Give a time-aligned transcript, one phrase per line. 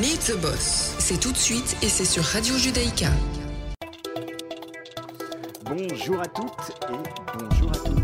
[0.00, 3.10] Meet the Boss, c'est tout de suite et c'est sur Radio Judaïka.
[5.66, 8.03] Bonjour à toutes et bonjour à tous.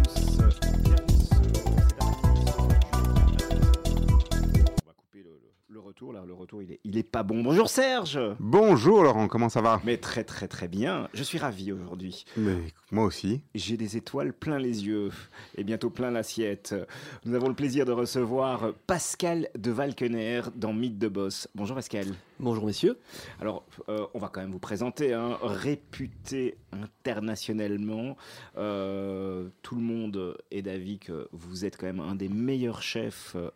[6.51, 7.43] Retour est, il est pas bon.
[7.43, 9.81] Bonjour Serge Bonjour Laurent, comment ça va?
[9.85, 12.25] Mais très très très bien, je suis ravi aujourd'hui.
[12.37, 12.57] Mais
[12.91, 13.41] moi aussi.
[13.55, 15.11] J'ai des étoiles plein les yeux
[15.57, 16.75] et bientôt plein l'assiette.
[17.25, 21.49] Nous avons le plaisir de recevoir Pascal de Valkener dans Mythe de Boss.
[21.55, 22.07] Bonjour Pascal.
[22.41, 22.99] Bonjour messieurs.
[23.41, 28.17] Alors, euh, on va quand même vous présenter, hein, réputé internationalement.
[28.57, 33.35] Euh, tout le monde est d'avis que vous êtes quand même un des meilleurs chefs
[33.37, 33.51] euh,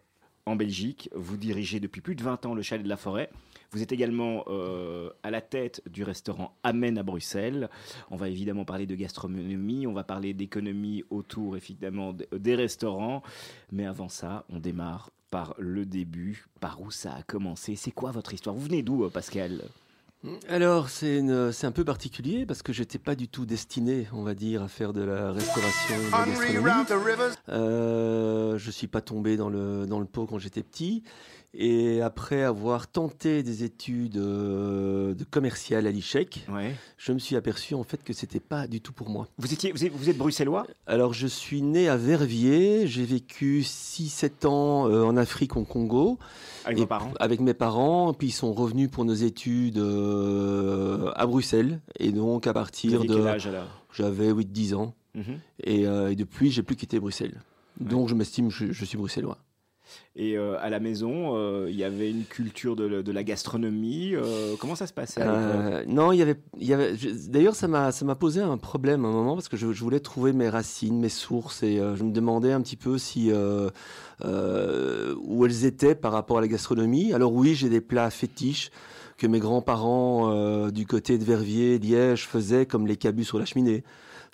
[0.46, 1.08] en Belgique.
[1.14, 3.30] Vous dirigez depuis plus de 20 ans le Chalet de la Forêt.
[3.72, 7.68] Vous êtes également euh, à la tête du restaurant Amen à Bruxelles.
[8.10, 13.22] On va évidemment parler de gastronomie, on va parler d'économie autour évidemment d- des restaurants.
[13.72, 17.74] Mais avant ça, on démarre par le début, par où ça a commencé.
[17.74, 18.54] C'est quoi votre histoire?
[18.54, 19.62] Vous venez d'où, euh, Pascal?
[20.48, 24.62] Alors c'est un peu particulier parce que j'étais pas du tout destiné, on va dire,
[24.62, 27.34] à faire de la restauration, de la gastronomie.
[27.50, 31.02] Euh, je suis pas tombé dans le dans le pot quand j'étais petit
[31.56, 36.74] et après avoir tenté des études euh, de commercial à l'ICHEC, Ouais.
[36.96, 39.28] je me suis aperçu en fait que c'était pas du tout pour moi.
[39.38, 40.66] Vous étiez, vous êtes, vous êtes bruxellois?
[40.86, 46.18] Alors je suis né à Verviers, j'ai vécu 6-7 ans euh, en Afrique, au Congo.
[46.64, 47.12] avec vos parents?
[47.20, 51.80] Avec mes parents, puis ils sont revenus pour nos études euh, à Bruxelles.
[51.98, 53.14] Et donc à partir de...
[53.14, 53.82] quel âge alors?
[53.92, 54.94] J'avais 8-10 ans.
[55.14, 55.38] Mhm.
[55.62, 57.40] Et, euh, et depuis, j'ai plus quitté Bruxelles.
[57.80, 59.38] Donc je m'estime, je, je suis bruxellois.
[60.16, 64.14] Et euh, à la maison, euh, il y avait une culture de, la gastronomie.
[64.14, 65.24] euh, comment ça se passait
[65.86, 66.94] non, il y avait,
[67.28, 70.32] D'ailleurs, ça m'a, posé un problème à un moment parce que je, je voulais trouver
[70.32, 75.94] mes racines, mes sources, et je me demandais un petit peu si où elles étaient
[75.94, 77.12] par rapport à la gastronomie.
[77.12, 78.70] Alors oui, j'ai des plats fétiches
[79.16, 83.82] que mes grands-parents du côté de Verviers, Liège faisaient, comme les cabus sur la cheminée.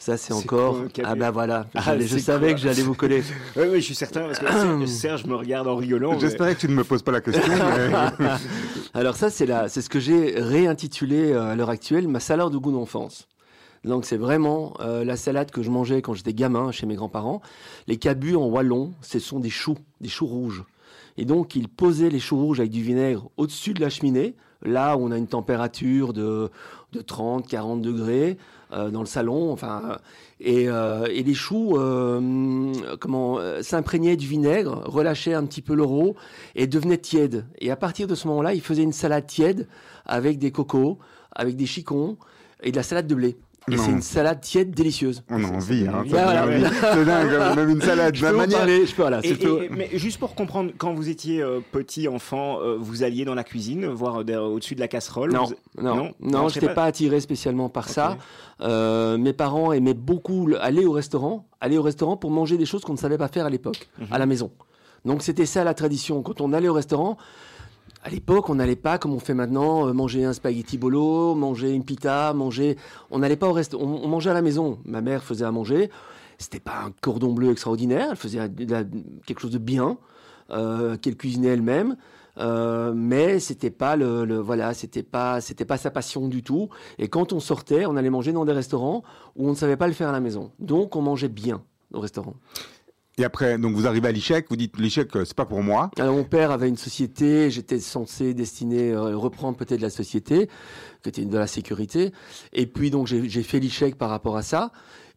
[0.00, 0.78] Ça, c'est encore.
[1.04, 1.66] ah ben voilà.
[1.74, 3.22] Ah, je savais que j'allais vous coller.
[3.56, 6.12] Oui, oui, je suis certain parce que Serge, Serge me regarde en rigolant.
[6.14, 7.42] mais- J'espérais que tu ne me poses pas la question.
[7.52, 8.26] mais-
[8.94, 12.72] Alors ça, c'est ce que j'ai réintitulé euh, à l'heure actuelle ma salade de goût
[12.72, 13.28] d'enfance.
[13.84, 17.42] Donc c'est vraiment euh, la salade que je mangeais quand j'étais gamin chez mes grands-parents.
[17.86, 20.64] Les cabus en wallon, ce sont des choux, des choux rouges.
[21.18, 24.96] Et donc ils posaient les choux rouges avec du vinaigre au-dessus de la cheminée, là
[24.96, 26.50] où on a une température de,
[26.92, 28.38] de 30, 40 degrés
[28.70, 29.52] dans le salon.
[29.52, 29.96] Enfin, euh,
[30.40, 35.74] et, euh, et les choux euh, comment euh, s'imprégnaient du vinaigre, relâchaient un petit peu
[35.74, 36.16] l'euro
[36.54, 37.44] et devenaient tièdes.
[37.58, 39.68] Et à partir de ce moment-là, ils faisaient une salade tiède
[40.06, 40.98] avec des cocos,
[41.32, 42.16] avec des chicons
[42.62, 43.36] et de la salade de blé.
[43.70, 45.22] Et c'est une salade tiède délicieuse.
[45.30, 46.02] On a envie, hein.
[46.10, 46.46] Ça voilà.
[46.94, 48.14] C'est dingue, même une salade.
[48.16, 48.58] Je de peux manière.
[48.58, 49.58] parler, je peux, voilà, Et- c'est tout.
[49.58, 53.34] et- mais juste pour comprendre, quand vous étiez euh, petit enfant, euh, vous alliez dans
[53.34, 56.54] la cuisine, voir euh, au-dessus de la casserole Non, vous- non, non, non, non, je
[56.56, 56.74] n'étais pas.
[56.74, 58.16] pas attiré spécialement par ça.
[58.62, 62.66] Euh, mes parents aimaient beaucoup le- aller au restaurant, aller au restaurant pour manger des
[62.66, 64.06] choses qu'on ne savait pas faire à l'époque, Mhm.
[64.10, 64.50] à la maison.
[65.04, 66.22] Donc c'était ça la tradition.
[66.22, 67.16] Quand on allait au restaurant,
[68.02, 71.72] à l'époque, on n'allait pas comme on fait maintenant, euh, manger un spaghetti bolo, manger
[71.72, 72.76] une pita, manger.
[73.10, 74.78] On n'allait pas au restaurant, on, mangeait à la maison.
[74.84, 75.90] Ma mère faisait à manger.
[76.38, 78.08] C'était pas un cordon bleu extraordinaire.
[78.10, 78.40] Elle faisait
[79.26, 79.98] quelque chose de bien,
[80.50, 81.96] euh, qu'elle cuisinait elle-même.
[82.38, 86.70] Euh, mais c'était pas le, le- voilà, c'était pas, c'était pas sa passion du tout.
[86.98, 89.02] Et quand on sortait, on allait manger dans des restaurants
[89.36, 90.52] où on ne savait pas le faire à la maison.
[90.58, 91.60] Donc on mangeait bien
[91.92, 92.34] au restaurant.
[93.18, 95.90] Et après, donc vous arrivez à l'ICHEC, vous dites l'ICHEC, euh, c'est pas pour moi.
[95.98, 100.48] Alors mon père avait une société, j'étais censé destiner euh, reprendre peut-être la société,
[101.02, 102.12] qui était de la sécurité.
[102.52, 104.72] Et puis donc j'ai fait l'échec par rapport à ça.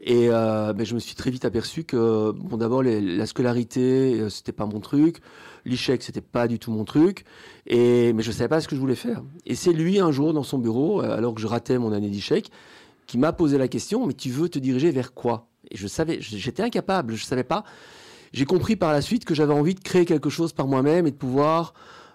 [0.06, 4.52] Et euh, je me suis très vite aperçu que bon d'abord la scolarité euh, c'était
[4.52, 5.20] pas mon truc,
[5.64, 7.24] l'échec c'était pas du tout mon truc.
[7.68, 9.24] Et mais je savais pas ce que je voulais faire.
[9.46, 12.10] Et c'est lui un jour dans son bureau, euh, alors que je ratais mon année
[12.10, 12.52] d'échec,
[13.08, 15.48] qui m'a posé la question mais tu veux te diriger vers quoi?
[15.74, 17.64] Et je savais, j'étais incapable, je savais pas.
[18.32, 21.12] J'ai compris par la suite que j'avais envie de créer quelque chose par moi-même et
[21.12, 21.74] de pouvoir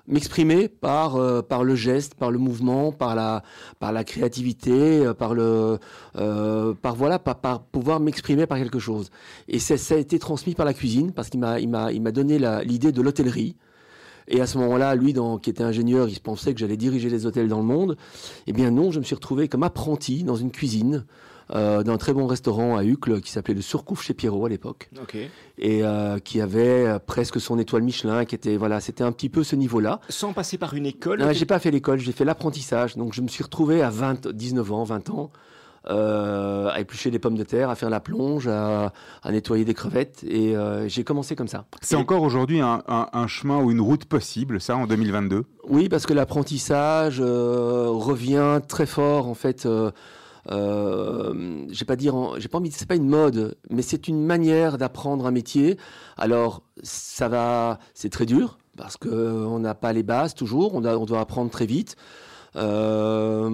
[0.08, 3.42] m'exprimer par euh, par le geste, par le mouvement, par la
[3.78, 5.78] par la créativité, euh, par le
[6.16, 9.10] euh, par voilà par, pouvoir m'exprimer par quelque chose.
[9.46, 12.10] Et ça, a été transmis par la cuisine parce qu'il m'a il m'a il m'a
[12.10, 13.56] donné l'idée de l'hôtellerie.
[14.30, 17.48] Et à ce moment-là, lui, qui était ingénieur, il pensait que j'allais diriger les hôtels
[17.48, 17.96] dans le monde.
[18.46, 21.06] Eh bien non, je me suis retrouvé comme apprenti dans une cuisine
[21.54, 24.90] euh, d'un très bon restaurant à Uccle qui s'appelait le Surcouf chez Pierrot à l'époque
[25.58, 29.28] et euh, qui avait euh, presque son étoile Michelin, qui était voilà, c'était un petit
[29.28, 30.00] peu ce niveau-là.
[30.08, 31.20] Sans passer par une école.
[31.20, 32.96] Non, j'ai pas fait l'école, j'ai fait l'apprentissage.
[32.96, 35.30] Donc je me suis retrouvé à 20, 19 ans, 20 ans,
[35.90, 38.92] euh, à éplucher des pommes de terre, à faire la plonge, à,
[39.22, 40.22] à nettoyer des crevettes.
[40.28, 41.64] Et euh, j'ai commencé comme ça.
[41.80, 45.44] C'est Et- encore aujourd'hui un, un- un chemin ou une route possible, ça, en 2022
[45.68, 49.66] Oui, parce que l'apprentissage euh, revient très fort en fait.
[50.50, 54.24] Euh, j'ai pas dire, en- j'ai pas envie, c'est pas une mode, mais c'est une
[54.24, 55.76] manière d'apprendre un métier.
[56.16, 60.80] Alors ça va, c'est très dur parce que on n'a pas les bases toujours, on,
[60.80, 61.96] doit- apprendre très vite.
[62.56, 63.48] Euh,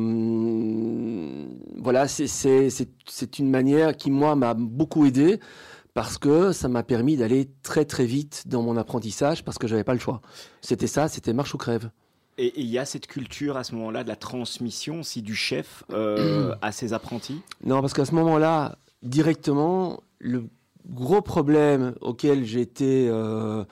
[1.82, 5.40] voilà, c'est- c'est une manière qui moi m'a beaucoup aidé
[5.94, 9.84] parce que ça m'a permis d'aller très très vite dans mon apprentissage parce que j'avais
[9.84, 10.20] pas le choix.
[10.60, 11.90] C'était ça, c'était marche ou crève.
[12.36, 15.84] Et il y a cette culture à ce moment-là de la transmission, si du chef
[15.92, 17.40] euh, à ses apprentis?
[17.64, 20.44] Non, parce qu'à ce moment-là, directement, le
[20.88, 23.64] gros problème auquel j'étais, euh,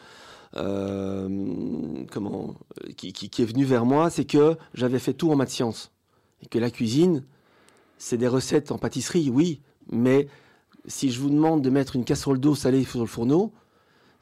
[0.56, 2.54] euh, comment,
[2.96, 5.90] qui, qui- qui est venu vers moi, c'est que j'avais fait tout en maths sciences
[6.42, 7.24] et que la cuisine,
[7.98, 9.60] c'est des recettes en pâtisserie, oui,
[9.90, 10.28] mais
[10.86, 13.52] si je vous demande de mettre une casserole d'eau salée sur le fourneau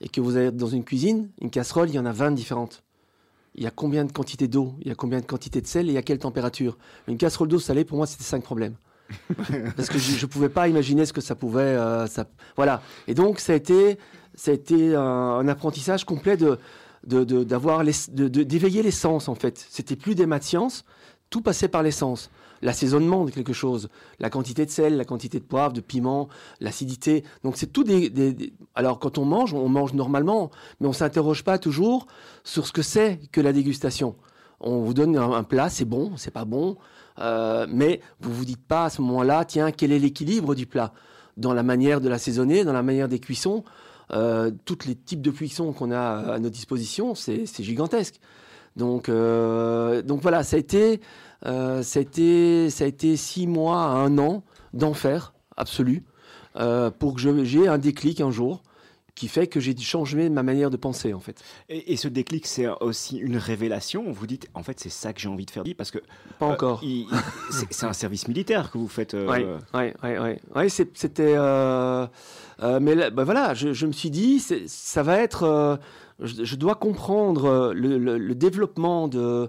[0.00, 2.82] et que vous êtes dans une cuisine, une casserole, il y en a 20 différentes.
[3.54, 4.74] Il y a combien de quantités d'eau?
[4.80, 5.90] Il y a combien de quantités de sel?
[5.90, 6.78] Et à quelle température?
[7.08, 8.74] Une casserole d'eau salée, pour moi, c'était cinq problèmes.
[9.76, 11.60] Parce que je ne pouvais pas imaginer ce que ça pouvait.
[11.62, 12.26] euh, ça,
[12.56, 12.80] voilà.
[13.08, 13.98] Et donc, ça a été,
[14.36, 16.58] ça a été un, un apprentissage complet de,
[17.06, 19.66] de, de- d'avoir les- de- de- d'éveiller les sens, en fait.
[19.68, 20.84] C'était plus des maths sciences,
[21.28, 22.30] tout passait par les sens.
[22.62, 26.28] L'assaisonnement de quelque chose, la quantité de sel, la quantité de poivre, de piment,
[26.60, 27.24] l'acidité.
[27.42, 31.58] Donc, c'est tout des, Alors, quand on mange, on mange normalement, mais on s'interroge pas
[31.58, 32.06] toujours
[32.44, 34.16] sur ce que c'est que la dégustation.
[34.60, 36.76] On vous donne un, plat, c'est bon, c'est pas bon,
[37.18, 40.92] euh, mais vous vous dites pas à ce moment-là, tiens, quel est l'équilibre du plat?
[41.38, 43.64] Dans la manière de l'assaisonner, dans la manière des cuissons.
[44.12, 48.20] Euh, tous les types de cuissons qu'on a à notre disposition, c'est c'est gigantesque.
[48.76, 51.00] Donc, euh, donc voilà, ça a été,
[51.46, 56.04] euh, ça a été, ça a été six mois à un an d'enfer absolu
[56.56, 58.62] euh, pour que j'ai un déclic un jour
[59.16, 61.42] qui fait que j'ai changé ma manière de penser en fait.
[61.68, 64.10] Et, et ce déclic, c'est aussi une révélation.
[64.10, 65.62] Vous dites, en fait, c'est ça que j'ai envie de faire.
[65.76, 65.98] Parce que
[66.38, 66.82] Pas euh, encore.
[67.50, 69.12] c'est un service militaire que vous faites.
[69.12, 69.26] euh,
[69.74, 70.68] Oui, ouais, ouais, ouais.
[70.70, 71.34] C'était.
[71.36, 72.06] euh,
[72.80, 75.78] mais là, bah voilà, je, je me suis dit, ça va être.
[76.22, 79.48] Je, je dois comprendre euh, le, le- le développement de,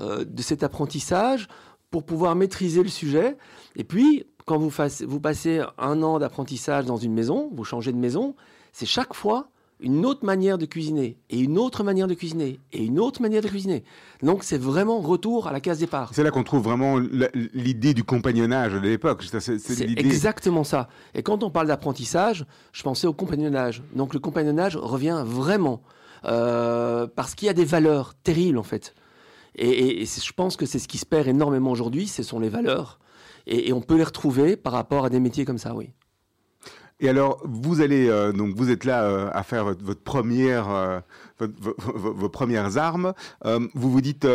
[0.00, 1.48] euh, de cet apprentissage
[1.90, 3.36] pour pouvoir maîtriser le sujet.
[3.76, 8.34] Et puis, quand vous, passez un an d'apprentissage dans une maison, vous changez de maison,
[8.72, 9.48] c'est chaque fois
[9.84, 13.42] une autre manière de cuisiner, et une autre manière de cuisiner, et une autre manière
[13.42, 13.82] de cuisiner.
[14.22, 16.10] Donc, c'est vraiment retour à la case départ.
[16.14, 16.98] C'est là qu'on trouve vraiment
[17.52, 19.24] l'idée du compagnonnage de l'époque.
[19.40, 20.88] C'est- exactement ça.
[21.14, 23.82] Et quand on parle d'apprentissage, je pensais au compagnonnage.
[23.96, 25.82] Donc le compagnonnage revient vraiment
[26.24, 28.94] euh, parce qu'il y a des valeurs terribles en fait.
[29.54, 32.98] Et, je pense que c'est ce qui se perd énormément aujourd'hui, ce sont les valeurs.
[33.46, 35.90] Et, on peut les retrouver par rapport à des métiers comme ça, oui.
[37.00, 41.02] Et alors, vous allez euh, donc vous êtes là euh, à faire votre, première,
[41.38, 43.12] vos, premières armes.
[43.44, 44.26] Vous vous dites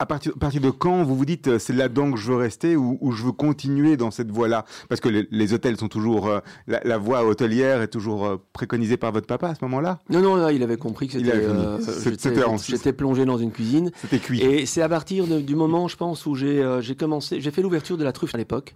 [0.00, 2.36] à partir, à partir de quand vous vous dites euh, c'est là-dedans que je veux
[2.38, 4.64] rester ou, ou je veux continuer dans cette voie-là?
[4.88, 8.36] Parce que les, les hôtels sont toujours euh, la, la voie hôtelière est toujours euh,
[8.54, 9.98] préconisée par votre papa à ce moment-là?
[10.08, 12.32] Non, non, là, il avait compris que c'était, euh, C'était-
[12.66, 13.90] j'étais- plongé dans une cuisine.
[14.00, 14.40] C'était cuit.
[14.40, 16.64] Et c'est à partir de- du moment, je pense, où j'ai
[16.98, 18.74] commencé, j'ai fait l'ouverture de la truffe à l'époque.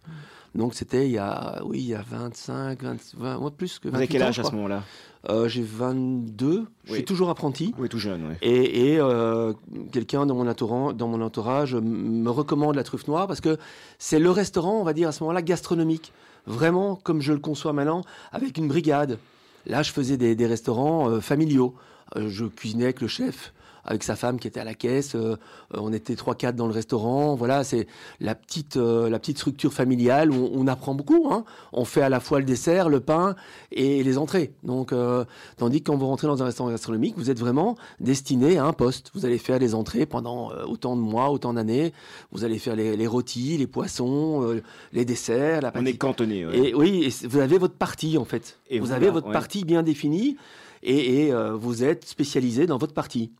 [0.54, 3.88] Donc c'était il y a, oui, il y a 25, 20, 20 ouais, plus que
[3.88, 4.84] 28 Vous avez quel ans, âge je à ce moment-là?
[5.30, 6.96] Euh, J'ai 22, je Oui.
[6.98, 7.74] suis toujours apprenti.
[7.78, 8.34] Oui, tout jeune, oui.
[8.42, 9.52] Et, et, euh,
[9.90, 11.82] quelqu'un dans mon entourage, dans mon entourage m-
[12.22, 13.56] me recommande la truffe noire parce que
[13.98, 16.12] c'est le restaurant, on va dire à ce moment-là, gastronomique.
[16.46, 18.02] Vraiment comme je le conçois maintenant,
[18.32, 19.18] avec une brigade.
[19.66, 21.74] Là, je faisais des, des restaurants euh, familiaux.
[22.16, 23.54] Je cuisinais avec le chef,
[23.84, 25.14] avec sa femme qui était à la caisse.
[25.14, 25.36] Euh,
[25.72, 27.34] on était trois quatre dans le restaurant.
[27.34, 27.86] Voilà, c'est
[28.20, 31.28] la petite euh, la petite structure familiale où on, on apprend beaucoup.
[31.30, 31.44] Hein.
[31.72, 33.34] On fait à la fois le dessert, le pain
[33.72, 34.52] et les entrées.
[34.62, 35.24] Donc, euh,
[35.56, 38.72] tandis que quand vous rentrez dans un restaurant gastronomique, vous êtes vraiment destiné à un
[38.72, 39.10] poste.
[39.14, 41.92] Vous allez faire les entrées pendant autant de mois, autant d'années.
[42.32, 44.60] Vous allez faire les, les rôtis, les poissons,
[44.92, 45.94] les desserts, la On pâtisserie.
[45.94, 46.46] est cantonné.
[46.46, 46.58] ouais.
[46.70, 48.58] Et oui, et vous avez votre partie en fait.
[48.70, 49.32] Et vous avez votre ouais.
[49.32, 50.36] partie bien définie
[50.82, 53.30] et, et, euh, vous êtes spécialisé dans votre partie.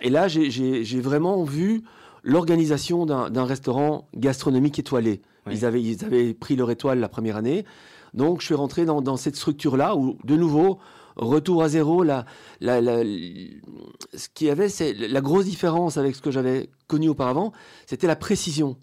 [0.00, 1.82] Et là, j'ai- vraiment vu
[2.24, 5.20] l'organisation d'un restaurant gastronomique étoilé.
[5.46, 5.54] Oui.
[5.56, 7.64] Ils, avaient, ils avaient pris leur étoile la première année.
[8.14, 10.78] Donc, je suis rentré dans, dans cette structure-là où, de nouveau,
[11.16, 12.02] retour à zéro.
[12.04, 12.24] La,
[12.60, 17.08] la, la- ce qu'il y avait, c'est la grosse différence avec ce que j'avais connu
[17.08, 17.52] auparavant,
[17.86, 18.76] c'était la précision.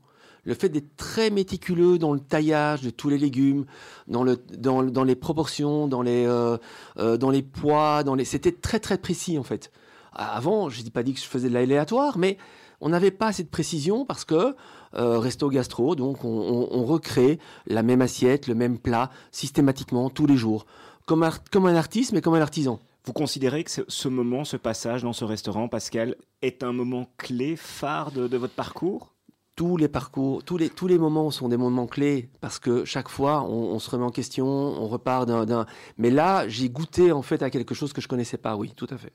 [0.45, 3.65] Le fait d'être très méticuleux dans le taillage de tous les légumes,
[4.07, 6.57] dans, le, dans, dans les proportions, dans les, euh,
[6.97, 8.25] euh, dans les poids, dans les...
[8.25, 9.69] c'était très très précis en fait.
[10.13, 12.37] Avant, je n'ai pas dit que je faisais de l'aléatoire, mais
[12.81, 14.55] on n'avait pas assez de précision parce que
[14.95, 20.37] euh, resto gastro, donc on, recrée la même assiette, le même plat systématiquement tous les
[20.37, 20.65] jours,
[21.05, 22.79] comme, comme un artiste mais comme un artisan.
[23.05, 27.55] Vous considérez que ce moment, ce passage dans ce restaurant, Pascal, est un moment clé,
[27.55, 29.13] phare de votre parcours?
[29.59, 33.09] Tous les parcours, tous les, tous les moments sont des moments clés parce que chaque
[33.09, 35.65] fois, on, se remet en question, on repart d'un.
[35.97, 38.87] Mais là, j'ai goûté en fait à quelque chose que je connaissais pas, oui, tout
[38.89, 39.11] à fait.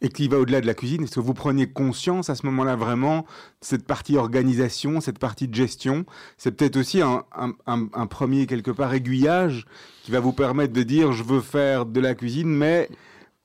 [0.00, 2.74] Et qui va au-delà de la cuisine, est-ce que vous preniez conscience à ce moment-là
[2.74, 3.24] vraiment
[3.60, 6.06] cette partie organisation, cette partie de gestion?
[6.38, 7.22] C'est peut-être aussi un,
[7.66, 9.64] un, premier, quelque part, aiguillage
[10.02, 12.88] qui va vous permettre de dire je veux faire de la cuisine, mais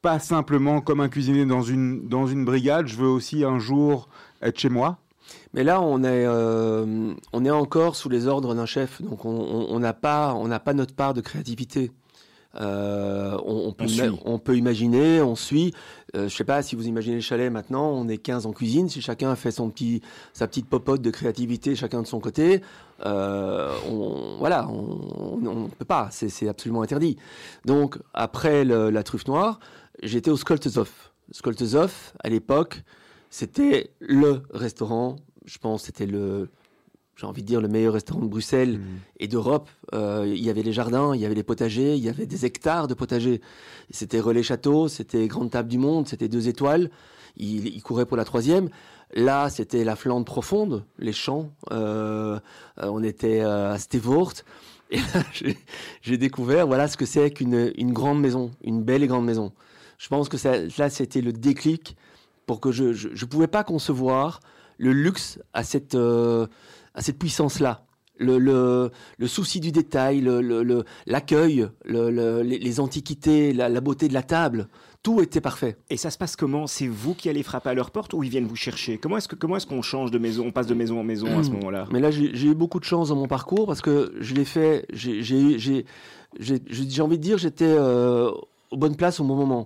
[0.01, 4.09] pas simplement comme un cuisinier dans une, dans une brigade, je veux aussi un jour
[4.41, 4.97] être chez moi
[5.53, 9.79] mais là, on est, euh, on est encore sous les ordres d'un chef, donc on
[9.79, 11.91] n'a pas, on pas notre part de créativité.
[12.61, 13.85] Euh, on, peut,
[14.25, 15.73] on, peut, imaginer, on suit.
[16.15, 18.89] Euh, je sais pas si vous imaginez le chalet maintenant, on est 15 en cuisine.
[18.89, 20.01] Si chacun fait son petit,
[20.33, 22.61] sa petite popote de créativité, chacun de son côté,
[23.03, 26.09] on, voilà, on ne peut pas.
[26.11, 27.17] C'est absolument interdit.
[27.65, 29.59] Donc après la truffe noire,
[30.03, 30.91] j'étais au Skoltezov.
[31.31, 32.83] Skoltezov, à l'époque,
[33.33, 36.49] c'était le restaurant, je pense, c'était le,
[37.15, 38.83] j'ai envie de dire, le meilleur restaurant de Bruxelles mmh.
[39.21, 39.71] et d'Europe.
[39.95, 42.45] Euh, il y avait les jardins, il y avait les potagers, il y avait des
[42.45, 43.41] hectares de potagers.
[43.89, 46.91] C'était Relais Château, c'était Grande Table du Monde, c'était deux étoiles.
[47.35, 48.69] Il, courait pour la troisième.
[49.15, 51.49] Là, c'était la Flandre profonde, les champs.
[51.71, 52.39] Euh,
[52.83, 54.33] euh, on était à Stevoort.
[54.91, 55.23] Et là,
[56.03, 59.53] j'ai découvert voilà ce que c'est qu'une une grande maison, une belle et grande maison.
[59.97, 61.97] Je pense que ça, là, c'était le déclic
[62.45, 64.39] pour que je ne pouvais pas concevoir
[64.77, 66.47] le luxe à cette, euh,
[66.93, 67.85] à cette puissance-là.
[68.19, 70.21] Le, le, le, souci du détail,
[71.07, 74.67] l'accueil, le, les, antiquités, la, beauté de la table,
[75.01, 75.77] tout était parfait.
[75.89, 76.67] Et ça se passe comment?
[76.67, 78.99] C'est vous qui allez frapper à leur porte ou ils viennent vous chercher?
[78.99, 81.43] Comment est-ce qu'on est qu'on change de maison On passe de maison en maison à
[81.43, 81.87] ce moment-là?
[81.91, 84.85] Mais là, j'ai eu beaucoup de chance dans mon parcours parce que je l'ai fait.
[84.93, 85.83] J'ai
[87.01, 88.29] envie de dire, j'étais euh,
[88.69, 89.65] aux bonnes places au bon moment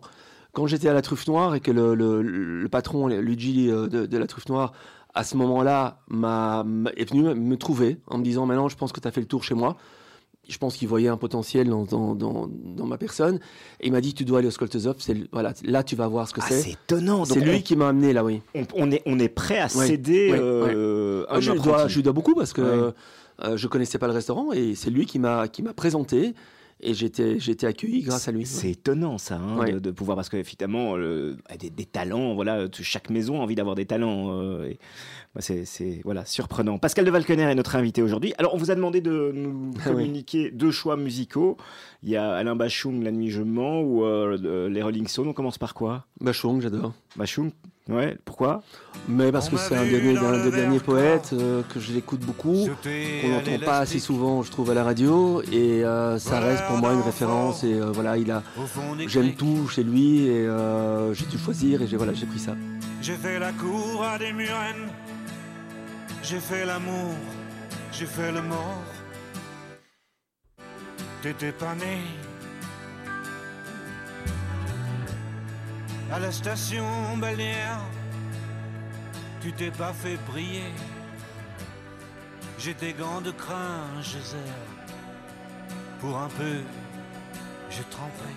[0.58, 4.26] quand j'étais à la truffe noire et que le, le, patron, Luigi euh, de, la
[4.26, 4.74] truffe noire,
[5.14, 6.00] à ce moment-là,
[6.98, 9.28] est venu me trouver en me disant Maintenant, je pense que tu as fait le
[9.28, 9.78] tour chez moi.
[10.50, 13.36] Je pense qu'il voyait un potentiel dans, dans, dans, ma personne.
[13.82, 14.96] Et il m'a dit Tu dois aller au Skoltezov.
[15.32, 16.62] Voilà, là, tu vas voir ce que ah, c'est.
[16.62, 17.24] C'est étonnant.
[17.24, 18.42] C'est lui qui m'a amené là, oui.
[18.76, 20.32] On, est, on est prêt à céder.
[20.34, 22.94] Euh, je, lui dois, je, lui dois, beaucoup parce que
[23.44, 26.34] euh, je connaissais pas le restaurant et c'est lui qui m'a présenté
[26.80, 28.46] et j'étais j'étais accueilli grâce à lui.
[28.46, 33.44] C'est étonnant ça, hein, de, pouvoir parce qu'effectivement des, des, talents, voilà, chaque maison a
[33.44, 34.40] envie d'avoir des talents.
[34.40, 34.74] Euh,
[35.34, 36.78] bah, c'est voilà surprenant.
[36.78, 38.34] Pascal de Valkener est notre invité aujourd'hui.
[38.38, 41.58] Alors on vous a demandé de nous ah communiquer deux choix musicaux.
[42.04, 45.28] Il y a Alain Bachung, La nuit je mens ou euh, les Rolling Stones.
[45.28, 46.06] On commence par quoi?
[46.22, 46.94] Bachung, j'adore.
[47.16, 47.52] Bachung,
[47.90, 48.64] Ouais, pourquoi?
[49.08, 53.66] Mais parce que c'est un, des derniers poètes, euh, que je l'écoute beaucoup, qu'on n'entend
[53.66, 57.02] pas assez souvent, je trouve, à la radio, et euh, ça reste pour moi une
[57.02, 57.64] référence.
[57.64, 58.44] Et euh, voilà, il a,
[59.08, 60.48] j'aime tout chez lui, et
[61.14, 62.56] j'ai dû choisir, et j'ai voilà, j'ai pris ça.
[63.02, 64.90] J'ai fait la cour à des murennes,
[66.24, 67.14] j'ai fait l'amour,
[67.94, 68.84] j'ai fait le mort.
[71.22, 72.04] T'étais pas né
[76.12, 77.82] à la station balnéaire,
[79.42, 80.74] tu t'es pas fait briller.
[82.60, 84.18] J'ai des gants de crin, je
[86.00, 86.62] Pour un peu,
[87.70, 88.32] je trempé.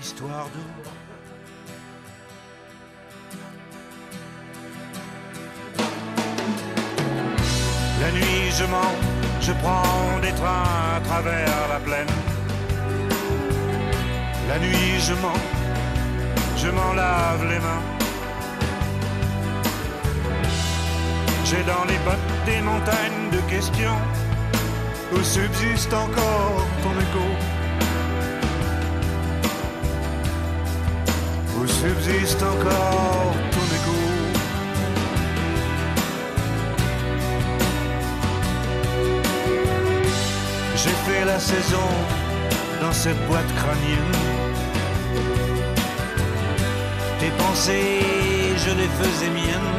[0.00, 0.90] Histoire d'eau.
[8.00, 9.11] La nuit, je mens,
[9.42, 12.14] je prends des trains à travers la plaine.
[14.48, 15.42] La nuit je mens,
[16.56, 17.84] je m'en lave les mains.
[21.44, 24.00] J'ai dans les bottes des montagnes de questions
[25.12, 27.26] où subsiste encore ton écho?
[31.58, 33.51] Où subsiste encore
[40.82, 41.88] J'ai fait la saison
[42.80, 44.42] dans cette boîte crânienne
[47.22, 49.74] tes pensées, je les faisais miennes.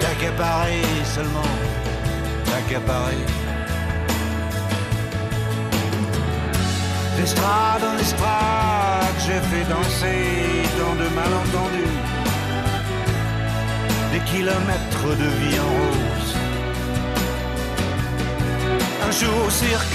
[0.00, 1.52] T'accaparer seulement,
[2.44, 3.24] t'accaparer.
[7.16, 10.22] D'estrade en estrade, j'ai fait danser
[10.80, 11.98] dans de malentendus.
[14.12, 16.41] Des kilomètres de vie en rose.
[19.04, 19.94] Un jour au cirque,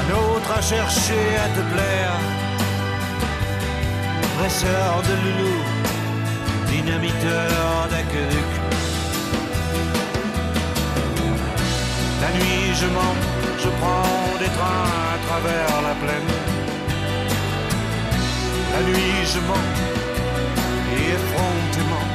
[0.00, 2.16] un autre à chercher à te plaire
[4.42, 5.56] dresseur de loulou,
[6.66, 8.50] dynamiteur d'aqueduc.
[12.22, 13.16] La nuit je mens,
[13.62, 16.32] je prends des trains à travers la plaine.
[18.72, 19.68] La nuit je mens,
[20.94, 22.11] et effrontément.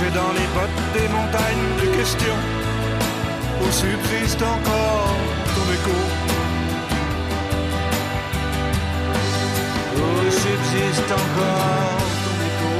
[0.00, 2.40] Dans les bottes des montagnes de questions
[3.60, 5.14] où subsiste encore
[5.54, 5.98] ton écho.
[9.94, 12.72] Où subsiste encore ton écho.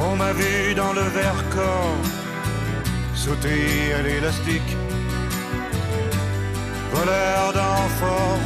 [0.00, 2.02] On m'a vu dans le verre corps
[3.14, 4.76] sauter à l'élastique.
[6.92, 8.40] Voleur d'enfort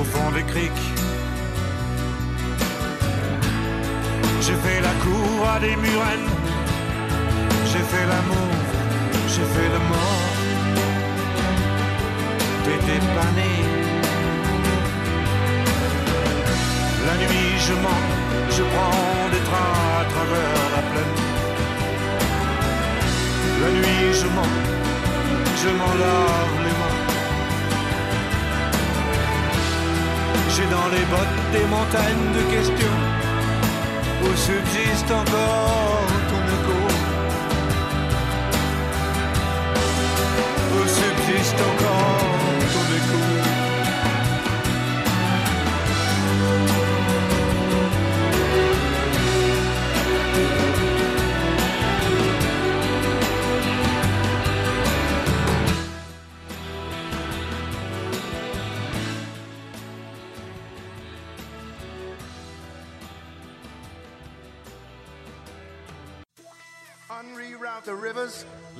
[0.00, 0.91] au fond des criques.
[4.44, 6.30] J'ai fait la cour à des murennes.
[7.70, 8.52] J'ai fait l'amour,
[9.28, 10.24] j'ai fait le mort.
[12.64, 13.32] T'étais pas.
[17.06, 18.04] La nuit je mens,
[18.56, 21.16] je prends des trains à travers la plaine.
[23.62, 24.54] La nuit je mens,
[25.62, 26.98] je m'en lave les mains.
[30.54, 33.21] J'ai dans les bottes des montagnes de questions
[34.22, 36.78] où subsiste encore ton écho.
[40.74, 42.28] Où subsiste encore
[42.72, 43.51] ton écho.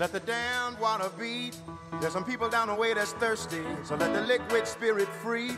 [0.03, 1.57] Let the damned water beat.
[2.01, 5.53] There's some people down the way that's thirsty, so let the liquid spirit free.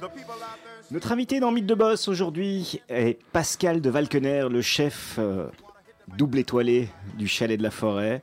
[0.00, 0.72] The people out there.
[0.90, 5.48] Notre invité dans Mythe de Boss aujourd'hui est Pascal de Valkener, le chef euh,
[6.16, 8.22] double étoilé du chalet de la forêt.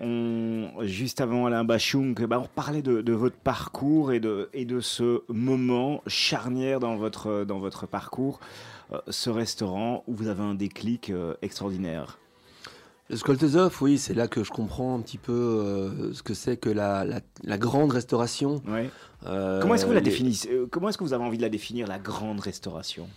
[0.00, 6.80] Juste avant Alain Bachung, bah, on parlait de, votre parcours et de, ce moment charnière
[6.80, 8.40] dans votre, dans votre parcours,
[8.92, 12.18] euh, ce restaurant où vous avez un déclic euh, extraordinaire.
[13.08, 16.56] Le Skoltezov, oui, c'est là que je comprends un petit peu euh, ce que c'est
[16.56, 18.60] que la, la- la grande restauration.
[18.66, 18.90] Ouais.
[19.26, 21.36] Euh, Comment est-ce que vous la les- définissez euh, Comment est-ce que vous avez envie
[21.36, 23.08] de la définir, la grande restauration?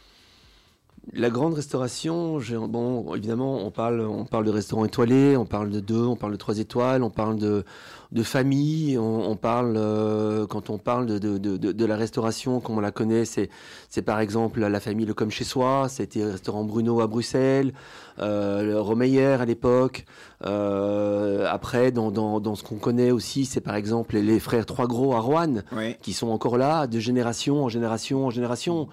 [1.13, 5.79] La grande restauration, bon, évidemment, on parle, on parle de restaurant étoilé, on parle de
[5.79, 7.63] deux, on parle de trois étoiles, on parle de,
[8.12, 11.95] de famille, on, on parle, euh, quand on parle de, de, de, de- de la
[11.95, 13.49] restauration, comme on la connaît, c'est,
[13.89, 17.73] c'est par exemple la famille Le Comme Chez Soi, c'était le restaurant Bruno à Bruxelles,
[18.19, 20.05] euh, le Romeyer à l'époque.
[20.45, 24.65] Euh, après, dans, dans, dans ce qu'on connaît aussi, c'est par exemple les, les frères
[24.65, 25.55] Trois Gros à Rouen,
[26.01, 28.88] qui sont encore là, de génération en génération en génération.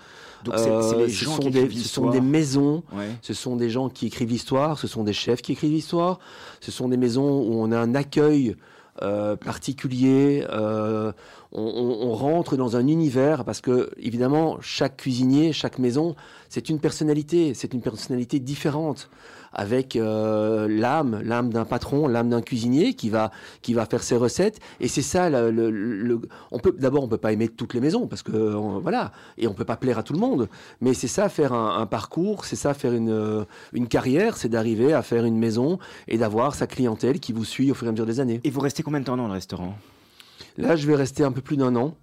[0.47, 2.13] Donc c'est ce sont qui des, écrivent ce sont l'histoire.
[2.13, 3.09] des maisons, Ouais.
[3.23, 6.19] ce sont des gens qui écrivent l'histoire, ce sont des chefs qui écrivent l'histoire,
[6.61, 8.57] ce sont des maisons où on a un accueil
[9.03, 11.13] euh, particulier, euh,
[11.53, 16.17] on, on- on rentre dans un univers parce que évidemment chaque cuisinier, chaque maison,
[16.49, 19.11] c'est une personnalité, c'est une personnalité différente
[19.57, 24.17] avec euh, l'âme, l'âme d'un patron, l'âme d'un cuisinier qui va qui va faire ses
[24.17, 24.61] recettes.
[24.81, 26.21] Et c'est ça le, le- le-
[26.53, 29.11] on peut d'abord on peut pas aimer toutes les maisons parce que on- voilà.
[29.39, 30.49] Et on peut pas plaire à tout le monde.
[30.81, 34.93] Mais c'est ça faire un, un parcours c'est ça faire une une carrière c'est d'arriver
[34.93, 37.93] à faire une maison et d'avoir sa clientèle qui vous suit au fur et à
[37.93, 38.41] mesure des années.
[38.45, 39.75] Et vous restez combien de temps dans le restaurant?
[40.59, 41.95] Là je vais rester un peu plus d'un an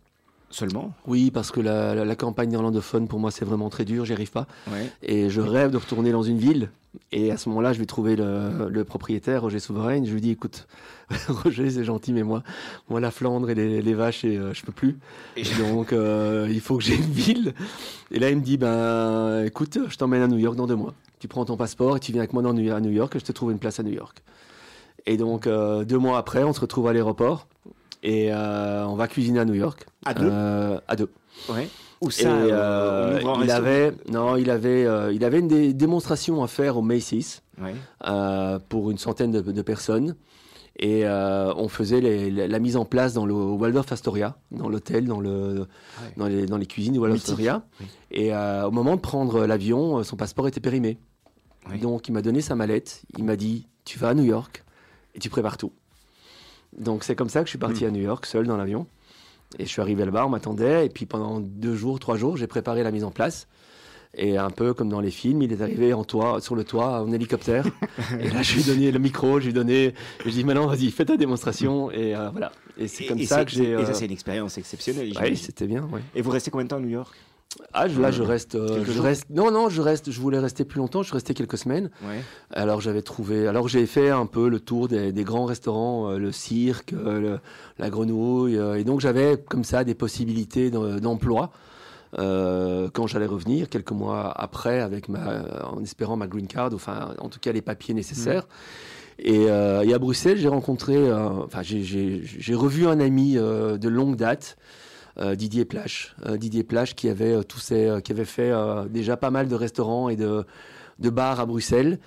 [0.53, 4.05] Seulement oui parce que la, la- la campagne néerlandophone pour moi c'est vraiment très dur
[4.05, 4.87] j'y arrive pas Ouais.
[5.01, 6.69] et je rêve de retourner dans une ville.
[7.11, 10.05] Et à ce moment-là, je vais trouver le, le propriétaire, Roger Souverain.
[10.05, 10.67] Je lui dis, écoute,
[11.27, 12.43] Roger, c'est gentil, mais moi,
[12.87, 14.99] moi, la Flandre et les, les vaches, et, euh, je peux plus.
[15.35, 17.55] Et Donc, euh, il faut que j'ai une ville.
[18.11, 20.93] Et là, il me dit, ben, écoute, je t'emmène à New York dans deux mois.
[21.19, 23.25] Tu prends ton passeport et tu viens avec moi dans à New York et je
[23.25, 24.21] te trouve une place à New York.
[25.07, 27.47] Et donc, euh, deux mois après, on se retrouve à l'aéroport
[28.03, 29.85] et euh, on va cuisiner à New York.
[30.05, 31.09] À deux Euh, À deux.
[31.49, 31.67] Ouais.
[32.05, 36.43] Et, ça euh, on il avait, non, il avait, euh, il avait une dé- démonstration
[36.43, 37.73] à faire au Macy's Ouais.
[38.05, 40.15] euh, pour une centaine de, de personnes.
[40.79, 45.05] Et on faisait les- la, la mise en place dans le Waldorf Astoria, dans l'hôtel,
[45.05, 45.67] dans, le,
[46.17, 47.21] dans, les, dans les cuisines du Waldorf.
[47.21, 47.63] Astoria.
[47.79, 47.85] Oui.
[48.11, 50.97] Et au moment de prendre l'avion, son passeport était périmé.
[51.69, 51.77] Oui.
[51.79, 54.63] Donc il m'a donné sa mallette, il m'a dit Tu vas à New York
[55.15, 55.71] et tu prépares tout.
[56.77, 57.61] Donc c'est comme ça que je suis Hmm.
[57.61, 58.87] parti à New York, seul dans l'avion.
[59.59, 60.85] Et je suis arrivé là-bas, on m'attendait.
[60.85, 63.47] Et puis pendant deux jours, trois jours, j'ai préparé la mise en place.
[64.15, 67.01] Et un peu comme dans les films, il est arrivé en toit, sur le toit
[67.01, 67.65] en hélicoptère.
[68.19, 70.33] et là, je lui ai donné le micro, je lui ai donné, je lui ai
[70.35, 71.89] dit maintenant, vas-y, fais ta démonstration.
[71.91, 72.51] Et euh, voilà.
[72.77, 73.71] Et c'est comme et ça que j'ai.
[73.71, 75.07] Et ça, euh, c'est une expérience exceptionnelle.
[75.11, 75.35] j'imagine.
[75.35, 75.83] c'était bien.
[75.91, 76.01] ouais.
[76.15, 77.13] et vous restez combien de temps à New York?
[77.73, 79.25] Ah, je- là, je reste, euh, je reste.
[79.29, 80.11] Non, non, je reste.
[80.11, 81.01] Je voulais rester plus longtemps.
[81.01, 81.89] Je suis resté quelques semaines.
[82.03, 82.21] Ouais.
[82.51, 83.47] Alors j'avais trouvé.
[83.47, 87.19] Alors j'ai fait un peu le tour des, des grands restaurants, euh, le cirque, euh,
[87.19, 87.39] le-
[87.79, 91.51] la grenouille, euh, et donc j'avais comme ça des possibilités d'em- d'emploi
[92.19, 97.13] euh, quand j'allais revenir quelques mois après, avec ma, en espérant ma green card, enfin
[97.19, 98.47] en tout cas les papiers nécessaires.
[99.19, 103.89] Et, euh, et à Bruxelles, j'ai rencontré, euh, enfin j'ai- revu un ami euh, de
[103.89, 104.57] longue date.
[105.19, 108.51] Euh, Didier Plage, Euh, Didier qui avait euh, tous ces, qui avait fait
[108.89, 110.45] déjà pas mal de restaurants et de,
[110.99, 111.99] de bars à Bruxelles.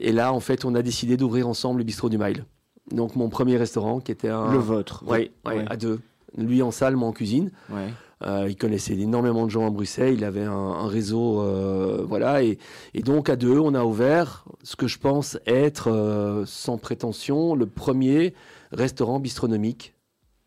[0.00, 2.44] Et là, en fait, on a décidé d'ouvrir ensemble le bistrot du Mile.
[2.90, 4.50] Donc, mon premier restaurant qui était un.
[4.50, 5.04] Le vôtre.
[5.06, 5.64] Ouais, Ouais.
[5.68, 6.00] à deux.
[6.36, 7.50] Lui en salle, moi en cuisine.
[7.70, 7.88] Ouais.
[8.22, 10.14] Euh, il connaissait énormément de gens à Bruxelles.
[10.14, 12.42] Il avait un, un réseau, euh, voilà.
[12.42, 12.58] Et,
[12.94, 17.54] et donc à deux, on a ouvert ce que je pense être, euh, sans prétention,
[17.54, 18.34] le premier
[18.72, 19.94] restaurant bistronomique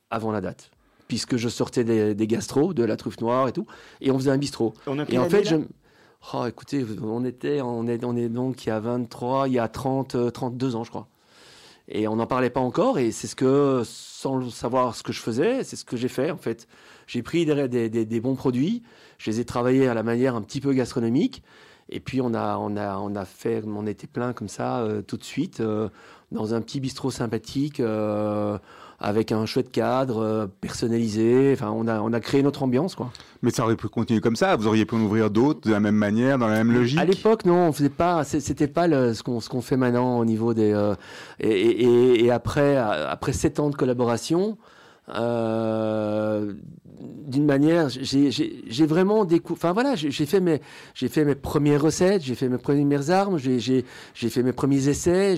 [0.09, 0.70] avant la date,
[1.11, 3.65] puisque je sortais des, des gastros, de la truffe noire et tout,
[3.99, 4.73] et on faisait un bistrot.
[4.87, 5.55] On a Et en fait, je...
[6.33, 9.59] Oh, écoutez, on était, on est, on est donc il y a 23, il y
[9.59, 11.09] a 30, euh, 32 ans, je crois.
[11.89, 15.19] Et on n'en parlait pas encore, et c'est ce que, sans savoir ce que je
[15.19, 16.65] faisais, c'est ce que j'ai fait, en fait.
[17.07, 18.83] J'ai pris des, des, des- des bons produits,
[19.17, 21.43] je les ai travaillés à la manière un petit peu gastronomique,
[21.89, 25.01] et puis on a, on a, on a fait, on était plein comme ça, euh,
[25.01, 25.89] tout de suite, euh,
[26.31, 28.57] dans un petit bistrot sympathique, euh,
[29.03, 31.51] avec un chouette cadre, euh, personnalisé.
[31.53, 33.09] Enfin, on a, on a créé notre ambiance, quoi.
[33.41, 34.55] Mais ça aurait pu continuer comme ça.
[34.55, 36.99] Vous auriez pu en ouvrir d'autres de la même manière, dans la même logique.
[36.99, 38.23] À l'époque, non, on faisait pas.
[38.23, 40.71] C'était pas le- ce qu'on ce qu'on fait maintenant au niveau des.
[40.71, 40.93] euh,
[41.39, 44.57] et, et- et- et après, euh, après sept ans de collaboration,
[45.15, 46.53] euh,
[47.27, 49.57] d'une manière, j'ai- vraiment découvert.
[49.57, 50.61] Enfin voilà, j'ai fait mes
[50.93, 53.83] j'ai fait mes premières recettes, j'ai fait mes premières armes, j'ai
[54.13, 55.35] fait mes premiers essais.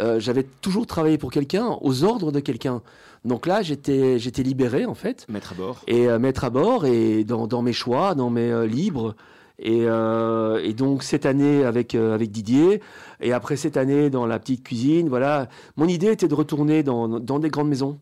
[0.00, 2.82] euh, J'avais toujours travaillé pour quelqu'un, aux ordres de quelqu'un.
[3.24, 5.80] Donc là, j'étais j'étais libéré en fait Mettre à bord.
[5.86, 9.14] et euh, mettre à bord et dans, dans mes choix, dans mes euh, libres.
[9.60, 12.80] Et, euh, et donc cette année avec euh, avec Didier
[13.20, 17.20] et après cette année dans la petite cuisine, voilà, mon idée était de retourner dans,
[17.20, 17.98] dans des grandes maisons.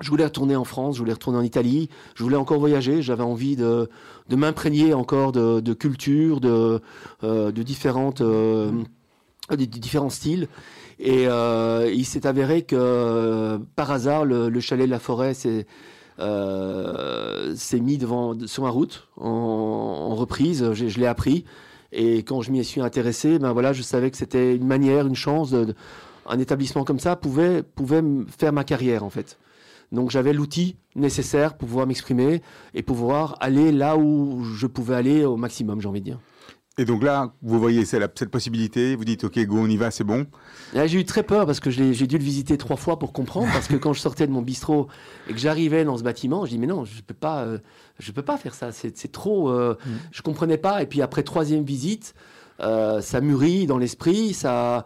[0.00, 3.24] Je voulais retourner en France, je voulais retourner en Italie, je voulais encore voyager, j'avais
[3.24, 3.88] envie de,
[4.30, 6.80] m'imprégner encore de, culture, de,
[7.24, 8.70] euh, de différentes, euh,
[9.50, 10.48] différents styles.
[11.00, 15.66] Et euh, il s'est avéré que par hasard, le, le chalet de la forêt s'est
[16.20, 20.72] euh, s'est mis devant sur ma route en, reprise.
[20.72, 21.44] Je, l'ai appris.
[21.92, 25.14] Et quand je m'y suis intéressé, ben voilà, je savais que c'était une manière, une
[25.14, 25.54] chance.
[26.26, 28.02] Un établissement comme ça pouvait, pouvait
[28.36, 29.38] faire ma carrière, en fait.
[29.92, 32.42] Donc j'avais l'outil nécessaire pour pouvoir m'exprimer
[32.74, 36.20] et pouvoir aller là où je pouvais aller au maximum, j'ai envie de dire.
[36.80, 39.90] Et donc là, vous voyez la- cette possibilité, vous dites, OK, go, on y va,
[39.90, 40.26] c'est bon.
[40.74, 43.48] J'ai eu très peur parce que j'ai dû le visiter trois fois pour comprendre.
[43.52, 44.86] Parce que quand je sortais de mon bistrot
[45.28, 47.58] et que j'arrivais dans ce bâtiment, je dis mais non, je peux pas, euh,
[47.98, 48.70] je peux pas faire ça.
[48.70, 49.48] C'est trop.
[49.50, 49.74] euh,
[50.12, 50.80] Je comprenais pas.
[50.82, 52.14] Et puis après troisième visite,
[52.60, 54.32] euh, ça mûrit dans l'esprit.
[54.32, 54.84] Ça,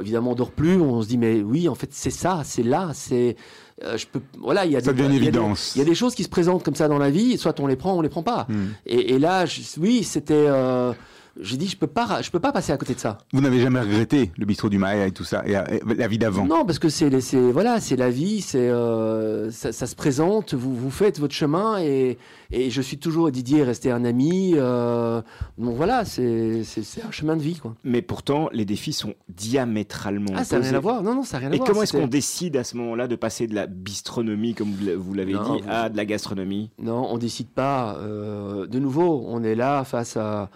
[0.00, 0.78] évidemment, on dort plus.
[0.78, 3.36] On se dit mais oui, en fait, c'est ça, c'est là, c'est.
[3.84, 4.20] Euh, je peux.
[4.38, 5.72] Voilà, il y a Ça des- devient une il y a des- évidence.
[5.74, 7.36] Il y a des choses qui se présentent comme ça dans la vie.
[7.38, 8.46] Soit on les prend, on les prend pas.
[8.48, 8.68] Hmm.
[8.86, 10.34] Et, et là, je- oui, c'était.
[10.48, 10.92] euh,
[11.40, 13.18] j'ai dit je peux pas, je peux pas passer à côté de ça.
[13.32, 16.18] Vous n'avez jamais regretté le bistrot du Maïa et tout ça, et, et la vie
[16.18, 16.44] d'avant?
[16.46, 17.08] Non, parce que c'est
[17.52, 20.54] voilà, c'est la vie, c'est euh, ça, ça se présente.
[20.54, 22.18] Vous vous faites votre chemin et,
[22.50, 24.52] et je suis toujours Didier est resté un ami.
[24.56, 25.20] euh,
[25.58, 26.62] donc voilà, c'est
[27.06, 27.74] un chemin de vie quoi.
[27.84, 31.02] Mais pourtant, les défis sont diamétralement Ah, ça n'a rien à voir.
[31.02, 31.68] Non, non, ça n'a rien à Et voir.
[31.68, 34.96] comment est-ce qu'on décide à ce moment-là de passer de la bistronomie, comme vous l'a-
[34.96, 36.70] vous l'avez dit, vous- à de la gastronomie?
[36.80, 37.96] Non, on décide pas.
[38.00, 40.46] euh, de nouveau, on est là face à euh,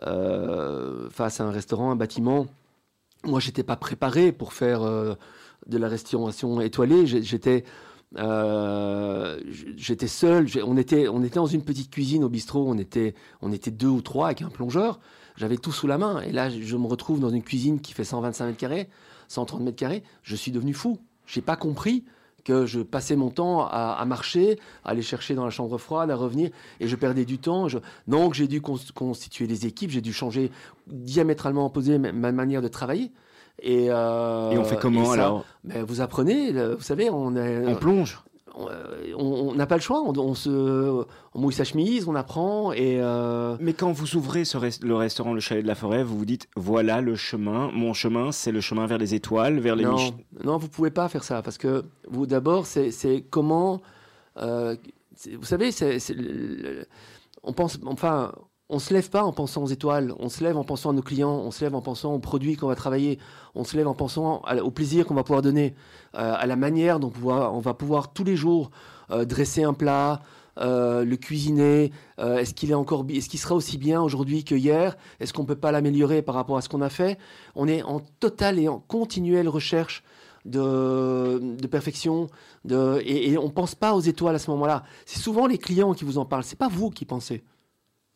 [0.00, 2.46] face à un restaurant, un bâtiment.
[3.26, 5.14] Moi, j'étais pas préparé pour faire euh,
[5.66, 7.06] de la restauration étoilée.
[7.06, 7.64] J'étais
[8.18, 9.40] euh,
[9.76, 10.46] j'étais seul.
[10.64, 12.64] On était on était dans une petite cuisine au bistrot.
[12.68, 15.00] On était on était deux ou trois avec un plongeur.
[15.36, 16.20] J'avais tout sous la main.
[16.22, 18.88] Et là, je me retrouve dans une cuisine qui fait 125 mètres carrés,
[19.28, 20.02] 130 mètres carrés.
[20.22, 20.98] Je suis devenu fou.
[21.26, 22.04] J'ai pas compris
[22.46, 26.10] que je passais mon temps à, à marcher, à aller chercher dans la chambre froide,
[26.10, 27.66] à revenir, et je perdais du temps.
[27.68, 27.78] Je...
[28.06, 30.52] Donc j'ai dû cons- constituer les équipes, j'ai dû changer
[30.86, 33.10] diamétralement opposé ma, ma manière de travailler.
[33.62, 35.44] Et, euh, Et on fait comment ça, alors?
[35.64, 38.20] ben, Vous apprenez, vous savez, on est, On plonge
[38.56, 42.14] on euh, on n'a pas le choix, on, on se, on mouille sa chemise, on
[42.14, 46.02] apprend, et euh, Mais quand vous ouvrez ce le restaurant Le Chalet de la Forêt,
[46.02, 49.76] vous vous dites voilà le chemin, mon chemin, c'est le chemin vers les étoiles, vers
[49.76, 50.14] les non, Mich-
[50.44, 53.80] non, vous pouvez pas faire ça parce que vous d'abord c'est comment
[54.38, 54.74] euh,
[55.38, 55.98] vous savez c'est
[57.42, 58.32] on pense enfin
[58.68, 61.02] on se lève pas en pensant aux étoiles, on se lève en pensant à nos
[61.02, 63.18] clients, on se lève en pensant aux produits qu'on va travailler,
[63.54, 65.74] on se lève en pensant au plaisir qu'on va pouvoir donner,
[66.16, 68.70] euh, à la manière dont on va pouvoir tous les jours
[69.12, 70.20] euh, dresser un plat,
[70.58, 71.92] euh, le cuisiner.
[72.18, 75.54] est-ce qu'il est encore, est-ce qu'il sera aussi bien aujourd'hui que hier Est-ce qu'on peut
[75.54, 77.18] pas l'améliorer par rapport à ce qu'on a fait?
[77.54, 80.02] On est en totale et en continuelle recherche
[80.44, 82.28] de, perfection,
[82.70, 84.84] et, et on pense pas aux étoiles à ce moment-là.
[85.04, 86.44] C'est souvent les clients qui vous en parlent.
[86.44, 87.44] C'est pas vous qui pensez.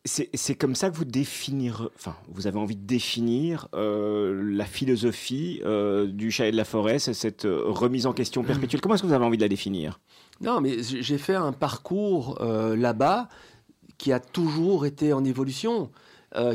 [0.03, 5.61] C'est comme ça que vous définir, enfin, vous avez envie de définir euh, la philosophie
[5.63, 8.81] euh, du chat et de la forêt, cette euh, remise en question perpétuelle.
[8.81, 9.99] Comment est-ce que vous avez envie de la définir?
[10.41, 13.29] Non, mais j'ai fait un parcours là-bas
[13.99, 15.91] qui a toujours été en évolution,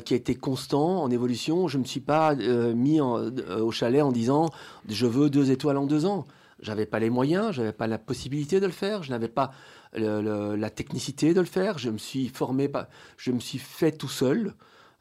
[0.04, 1.68] qui a été constant en évolution.
[1.68, 4.50] Je ne me suis pas mis au chalet en disant
[4.88, 6.26] je veux deux étoiles en deux ans.
[6.58, 9.52] J'avais pas les moyens, j'avais pas la possibilité de le faire, je n'avais pas
[9.94, 11.78] la technicité de le faire.
[11.78, 12.70] Je me suis formé,
[13.16, 14.54] je me suis fait tout seul.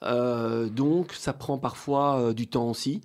[0.04, 3.02] Euh, donc ça prend parfois euh, du temps aussi.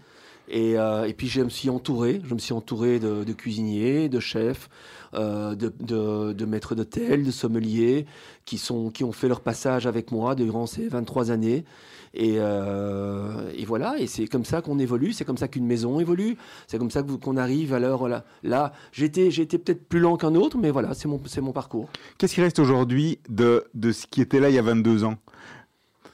[0.50, 4.18] Et, euh, et puis je me suis entouré, je me suis entouré de, cuisiniers, de
[4.18, 4.68] chefs,
[5.14, 8.04] euh, de, maîtres d'hôtel, de sommeliers,
[8.44, 11.64] qui, sont, qui ont fait leur passage avec moi durant ces 23 années.
[12.12, 16.00] Et, euh, et voilà, et c'est comme ça qu'on évolue, c'est comme ça qu'une maison
[16.00, 16.36] évolue,
[16.66, 18.24] c'est comme ça qu'on arrive à l'heure là.
[18.42, 21.88] Là, j'ai été peut-être plus lent qu'un autre, mais voilà, c'est mon, c'est mon parcours.
[22.18, 25.14] Qu'est-ce qui reste aujourd'hui de, de ce qui était là il y a 22 ans?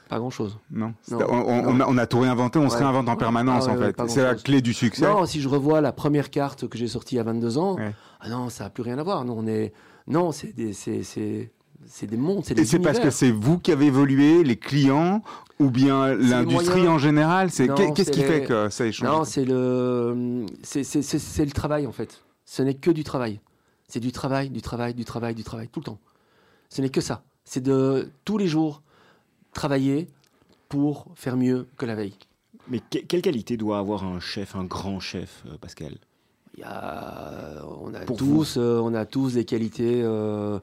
[0.09, 0.57] Pas grand-chose.
[0.71, 3.89] Non, Non, on, a, on a tout réinventé, on se réinvente en permanence Ah ouais,
[3.89, 4.09] en fait.
[4.09, 5.05] C'est la clé du succès.
[5.05, 7.77] Non, si je revois la première carte que j'ai sortie à 22 ans,
[8.19, 9.25] ah non, ça n'a plus rien à voir.
[9.25, 9.73] Non, on est,
[10.07, 11.51] non, c'est des, c'est, c'est,
[11.85, 14.55] c'est des mondes, c'est des Et c'est parce que c'est vous qui avez évolué, les
[14.55, 15.21] clients,
[15.59, 17.51] ou bien l'industrie en général?
[17.51, 21.91] C'est Qu'est-ce qui fait que ça échange Non, c'est le, c'est, c'est le travail en
[21.91, 22.23] fait.
[22.45, 23.41] Ce n'est que du travail.
[23.89, 25.99] C'est du travail, du travail, du travail, du travail, tout le temps.
[26.69, 27.23] Ce n'est que ça.
[27.45, 28.81] C'est de tous les jours
[29.61, 30.07] travailler
[30.69, 32.13] pour faire mieux que la veille.
[32.69, 35.95] Mais que- quelle qualité doit avoir un chef, un grand chef, euh, Pascal?
[36.55, 40.59] Il y a, on a Pour tous, euh, on a tous des qualités euh,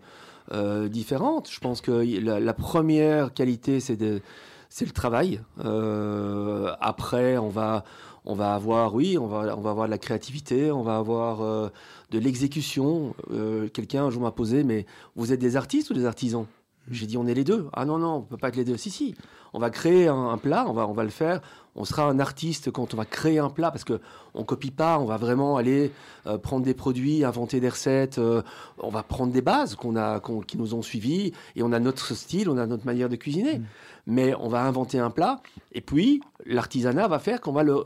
[0.53, 1.51] euh, différentes.
[1.51, 4.21] Je pense que la, la première qualité, c'est de,
[4.69, 5.41] c'est le travail.
[5.65, 7.85] Euh, après, on va,
[8.25, 11.43] on va avoir, oui, on va, on va avoir de la créativité, on va avoir
[11.43, 11.69] euh,
[12.11, 13.15] de l'exécution.
[13.31, 16.47] Euh, Quelqu'un un jour m'a posé, mais vous êtes des artistes ou des artisans?
[16.91, 17.69] J'ai dit, on est les deux.
[17.73, 18.77] Ah non, non, on peut pas être les deux.
[18.77, 19.15] Si, si.
[19.55, 21.41] On va créer un, un plat, on va, on va le faire.
[21.77, 24.01] On sera un artiste quand on va créer un plat parce que
[24.35, 24.99] on copie pas.
[24.99, 25.93] On va vraiment aller
[26.27, 28.19] euh, prendre des produits, inventer des recettes.
[28.19, 28.43] euh,
[28.79, 31.79] on va prendre des bases qu'on a, qu'on- qui nous ont suivis et on a
[31.81, 33.61] notre style, on a notre manière de cuisiner.
[34.07, 35.41] Mais on va inventer un plat
[35.73, 37.83] et puis l'artisanat va faire qu'on va le,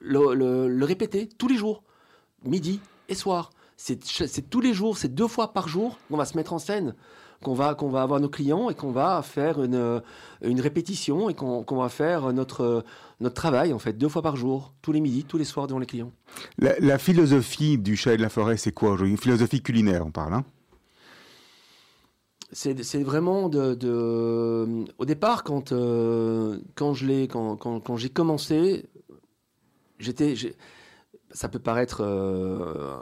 [0.00, 1.82] le, le- le répéter tous les jours,
[2.44, 3.50] midi et soir.
[3.76, 6.58] C'est c'est tous les jours, c'est deux fois par jour qu'on va se mettre en
[6.60, 6.94] scène,
[7.44, 10.02] qu'on va, qu'on va avoir nos clients et qu'on va faire une,
[10.42, 12.84] une répétition et qu'on qu'on va faire notre,
[13.20, 15.78] notre travail, en fait, deux fois par jour, tous les midis, tous les soirs devant
[15.78, 16.10] les clients.
[16.58, 19.12] la, la philosophie du chat et de la forêt, c'est quoi aujourd'hui?
[19.12, 20.34] Une philosophie culinaire, on parle.
[20.34, 20.44] Hein?
[22.52, 28.10] C'est vraiment de, de- Au départ, quand, euh, quand je l'ai- quand, quand, quand j'ai
[28.10, 28.86] commencé,
[29.98, 30.36] j'étais.
[30.36, 30.54] j'ai-
[31.32, 32.94] Ça peut paraître euh,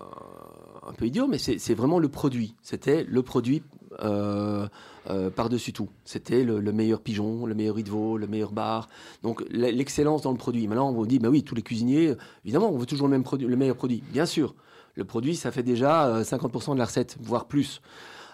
[0.89, 2.55] un peu idiot, mais c'est vraiment le produit.
[2.63, 5.89] C'était le produit euh, euh, par-dessus tout.
[6.05, 8.89] C'était le, le meilleur pigeon, le meilleur riz de veau, le meilleur bar.
[9.23, 10.67] Donc l'excellence dans le produit.
[10.67, 13.25] Maintenant, on vous dit, bah oui, tous les cuisiniers, évidemment, on veut toujours le même
[13.25, 14.03] produit, le meilleur produit.
[14.13, 14.55] Bien sûr,
[14.95, 17.81] le produit, ça fait déjà euh, 50% de la recette, voire plus.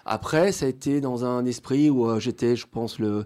[0.05, 3.25] Après, ça a été dans un esprit où euh, j'étais, je pense, le,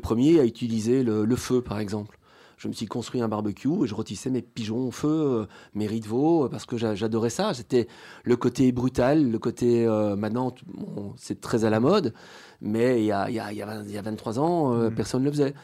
[0.00, 2.18] premier à utiliser le feu, par exemple.
[2.62, 5.88] Je me suis construit un barbecue et je rôtissais mes pigeons au feu, euh, mes
[5.88, 7.52] riz de veau, euh, parce que j'a- j'adorais ça.
[7.54, 7.88] C'était
[8.22, 9.84] le côté brutal, le côté...
[9.84, 12.14] euh, maintenant, bon, c'est très à la mode,
[12.60, 14.38] mais il y a, il y a, il y a 20 il y a 23
[14.38, 15.54] ans, euh, personne ne le faisait.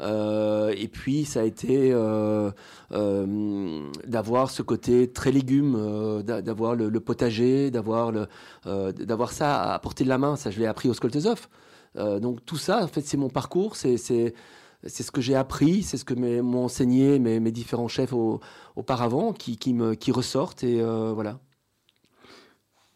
[0.00, 2.52] Euh, et puis, ça a été euh,
[2.92, 8.28] euh, d'avoir ce côté très légumes, d'a- d'avoir le, le potager, d'avoir le,
[8.92, 10.36] d'avoir ça à portée de la main.
[10.36, 11.48] Ça, je l'ai appris au Skoltezov.
[11.96, 14.34] Donc tout ça, en fait, c'est mon parcours, c'est
[14.86, 18.40] c'est ce que j'ai appris, c'est ce que m'ont enseigné mes, mes différents chefs au-
[18.76, 21.38] auparavant, qui, qui me qui ressortent et euh, voilà.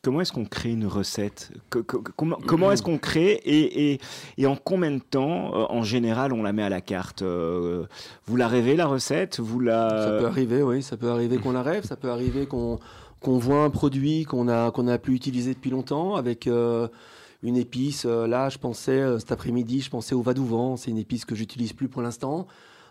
[0.01, 1.51] Comment est-ce qu'on crée une recette?
[1.71, 4.01] Que- que- Comment, comment est-ce qu'on crée et, et,
[4.39, 7.23] et en combien de temps, euh, en général, on la met à la carte?
[7.23, 7.85] Euh,
[8.27, 9.41] Vous la rêvez, la recette?
[9.41, 9.89] Vous la...
[9.89, 12.79] Ça peut arriver, oui, ça peut arriver qu'on la rêve, ça peut arriver qu'on
[13.21, 16.87] voit un produit qu'on a qu'on a pu utiliser depuis longtemps avec euh,
[17.43, 18.05] une épice.
[18.05, 20.77] Euh, là, je pensais euh, cet après-midi, je pensais au Vadouvant.
[20.77, 22.47] C'est une épice que j'utilise plus pour l'instant.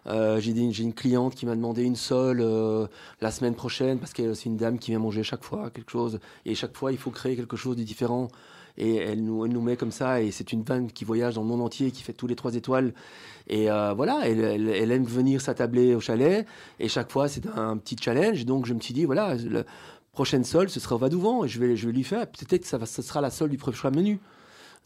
[0.08, 2.88] Euh, j'ai une cliente qui m'a demandé une euh,
[3.20, 6.20] la semaine prochaine parce que c'est une dame qui vient manger chaque fois quelque chose.
[6.46, 8.30] Et chaque fois, il faut créer quelque chose de différent.
[8.78, 10.22] Et elle nous, elle nous met comme ça.
[10.22, 12.56] Et c'est une femme qui voyage dans le monde entier, qui fait tous les trois
[12.56, 12.94] étoiles.
[13.48, 16.46] Et voilà, elle, elle- aime venir s'attabler au chalet.
[16.80, 18.46] Et chaque fois, c'est un petit challenge.
[18.46, 19.64] Donc, je me suis dit, voilà, la
[20.14, 21.44] prochaine sol, ce sera au Vadouvant.
[21.44, 22.28] Et je vais, je vais lui faire.
[22.28, 24.20] Peut-être que ça va, sera la sol du prochain menu.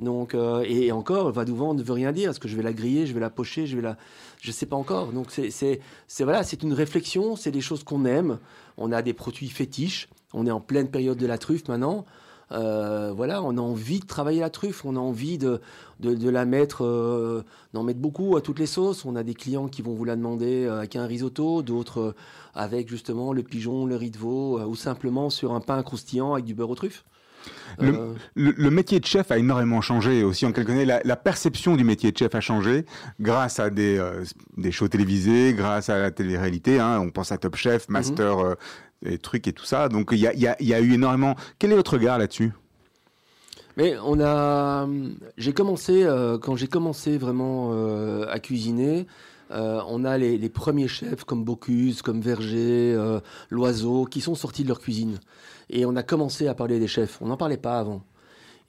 [0.02, 2.32] Donc, euh, et, encore, Vadouvant ne veut rien dire.
[2.32, 3.98] Est-ce que je vais la griller, je vais la pocher, je vais la.
[4.42, 5.12] Je sais pas encore.
[5.12, 5.80] Donc, c'est, c'est,
[6.24, 8.40] voilà, c'est une réflexion, c'est des choses qu'on aime.
[8.78, 10.10] On a des produits fétiches.
[10.34, 12.06] On est en pleine période de la truffe maintenant.
[12.52, 15.62] Euh, voilà, on a envie de travailler la truffe, on a envie de,
[16.00, 19.06] de, la mettre, euh, d'en mettre beaucoup à toutes les sauces.
[19.06, 22.16] On a des clients qui vont vous la demander avec un risotto, d'autres
[22.54, 26.46] avec justement le pigeon, le riz de veau, ou simplement sur un pain croustillant avec
[26.46, 27.06] du beurre aux truffes.
[27.80, 30.86] Le- Euh, Le, le métier de chef a énormément changé aussi en quelques années.
[30.86, 32.86] La, la perception du métier de chef a changé
[33.20, 34.24] grâce à des, euh,
[34.58, 36.80] des shows télévisés, grâce à la télé-réalité.
[36.80, 37.00] Hein.
[37.00, 38.56] On pense à Top Chef, Master, euh,
[39.06, 39.90] et trucs et tout ça.
[39.90, 41.36] Donc il y a, il y a- il y a eu énormément.
[41.58, 42.52] Quel est votre regard là-dessus?
[43.78, 44.88] Mais on a,
[45.38, 46.06] j'ai commencé
[46.42, 47.72] quand j'ai commencé vraiment
[48.30, 49.08] à cuisiner.
[49.52, 54.34] euh, on a les, les premiers chefs comme Bocuse, comme Verger, euh, Loiseau, qui sont
[54.36, 55.20] sortis de leur cuisine.
[55.72, 57.18] Et on a commencé à parler des chefs.
[57.22, 58.04] On n'en parlait pas avant.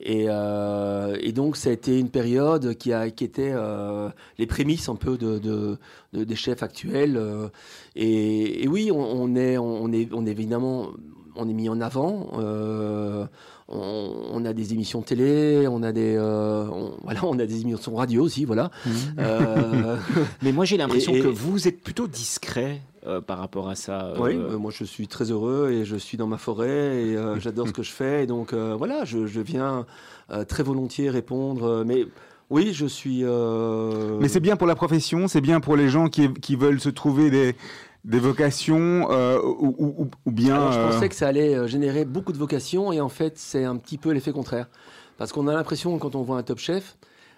[0.00, 4.46] Et, euh, et donc, ça a été une période qui, a, qui était euh, les
[4.46, 5.78] prémices un peu de, de-
[6.12, 7.16] de- des chefs actuels.
[7.16, 7.48] euh.
[7.94, 10.88] et, et oui, on, on est, on, est, on est évidemment
[11.36, 12.28] on est mis en avant.
[12.34, 13.28] on,
[13.68, 18.22] on a des émissions télé, on a des, on- voilà, on a des émissions radio
[18.24, 18.70] aussi, voilà.
[19.18, 19.96] Euh,
[20.42, 24.06] Mais moi j'ai l'impression que vous êtes plutôt discret euh, par rapport à ça.
[24.06, 27.38] euh, Oui, moi je suis très heureux et je suis dans ma forêt et euh,
[27.40, 28.24] j'adore ce que je fais.
[28.24, 29.86] Et donc euh, voilà, je, je viens
[30.30, 31.84] euh, très volontiers répondre.
[31.86, 32.06] mais
[32.50, 33.20] oui, je suis.
[33.24, 36.80] euh, Mais c'est bien pour la profession, c'est bien pour les gens qui, qui veulent
[36.80, 37.56] se trouver des,
[38.04, 40.56] des vocations euh, ou, ou- ou- ou bien.
[40.56, 43.76] Alors, je pensais que ça allait générer beaucoup de vocations et en fait, c'est un
[43.76, 44.68] petit peu l'effet contraire.
[45.16, 46.96] Parce qu'on a l'impression, quand on voit un top chef,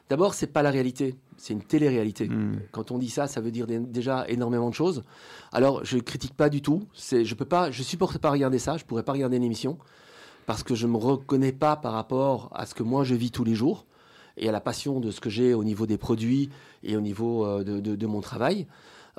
[0.09, 2.29] d'abord, c'est pas la réalité, c'est une télé-réalité.
[2.29, 2.61] hmm.
[2.73, 5.03] Quand on dit ça, ça veut dire dé- déjà énormément de choses.
[5.53, 6.85] Alors, je critique pas du tout.
[6.95, 8.77] C'est, je peux pas, je supporte pas regarder ça.
[8.77, 9.79] Je pourrais pas regarder l'émission
[10.47, 13.45] parce que je me reconnais pas par rapport à ce que moi je vis tous
[13.45, 13.87] les jours
[14.37, 16.51] et à la passion de ce que j'ai au niveau des produits
[16.83, 18.67] et au niveau euh, de, de- de mon travail.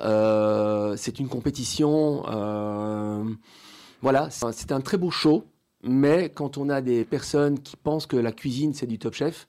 [0.00, 2.24] Euh, c'est une compétition.
[2.28, 3.24] euh,
[4.02, 5.44] voilà, c'est un très beau show.
[5.82, 9.46] Mais quand on a des personnes qui pensent que la cuisine c'est du top chef,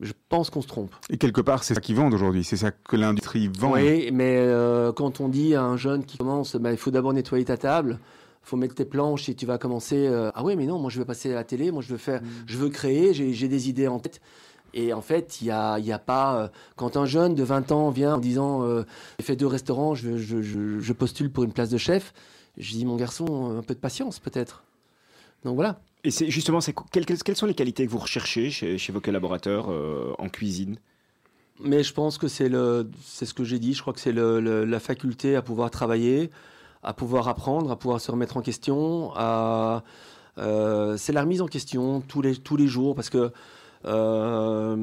[0.00, 0.94] je pense qu'on se trompe.
[1.10, 3.72] Et quelque part, c'est ça qu'ils vendent aujourd'hui, c'est ça que l'industrie vend.
[3.72, 7.12] Oui, mais euh, quand on dit à un jeune qui commence, bah, il faut d'abord
[7.12, 7.98] nettoyer ta table,
[8.44, 10.06] il faut mettre tes planches et tu vas commencer.
[10.06, 11.98] euh, ah oui, mais non, moi je veux passer à la télé, moi je veux
[11.98, 14.20] faire, je veux créer, j'ai des idées en tête.
[14.74, 16.36] Et en fait, il y a, il y a pas.
[16.44, 18.84] euh, quand un jeune de 20 ans vient en disant euh,
[19.18, 22.14] j'ai fait deux restaurants, je, je, je, je postule pour une place de chef,
[22.56, 24.64] je dis mon garçon, un peu de patience peut-être.
[25.44, 25.80] Donc voilà.
[26.04, 26.58] Et justement,
[26.90, 30.76] quelles, sont les qualités que vous recherchez chez, vos collaborateurs euh, en cuisine?
[31.60, 33.72] Mais je pense que c'est le, c'est ce que j'ai dit.
[33.72, 36.30] Je crois que c'est la faculté à pouvoir travailler,
[36.82, 39.12] à pouvoir apprendre, à pouvoir se remettre en question.
[39.16, 43.30] Euh, c'est la remise en question tous les tous les jours parce que
[43.84, 44.76] euh,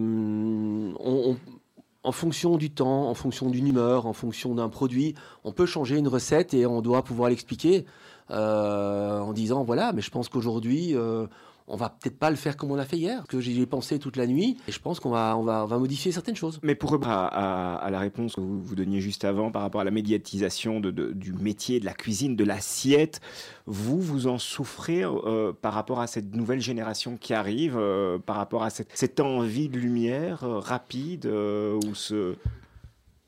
[2.04, 5.98] en fonction du temps, en fonction d'une humeur, en fonction d'un produit, on peut changer
[5.98, 7.86] une recette et on doit pouvoir l'expliquer
[8.32, 10.96] euh, en disant voilà, mais je pense qu'aujourd'hui.
[10.96, 11.28] euh,
[11.72, 14.00] on va peut-être pas le faire comme on l'a fait hier, que j'y ai pensé
[14.00, 16.60] toute la nuit, et je pense qu'on va, on va, on va modifier certaines choses.
[16.63, 19.62] Mais pour revenir à, à- à la réponse que vous, vous donniez juste avant par
[19.62, 23.22] rapport à la médiatisation de- de- du métier, de la cuisine, de l'assiette,
[23.68, 28.38] vous, vous en souffrez euh, par rapport à cette nouvelle génération qui arrive, euh, par
[28.38, 32.34] rapport à cette, cette envie de lumière euh, rapide ou ce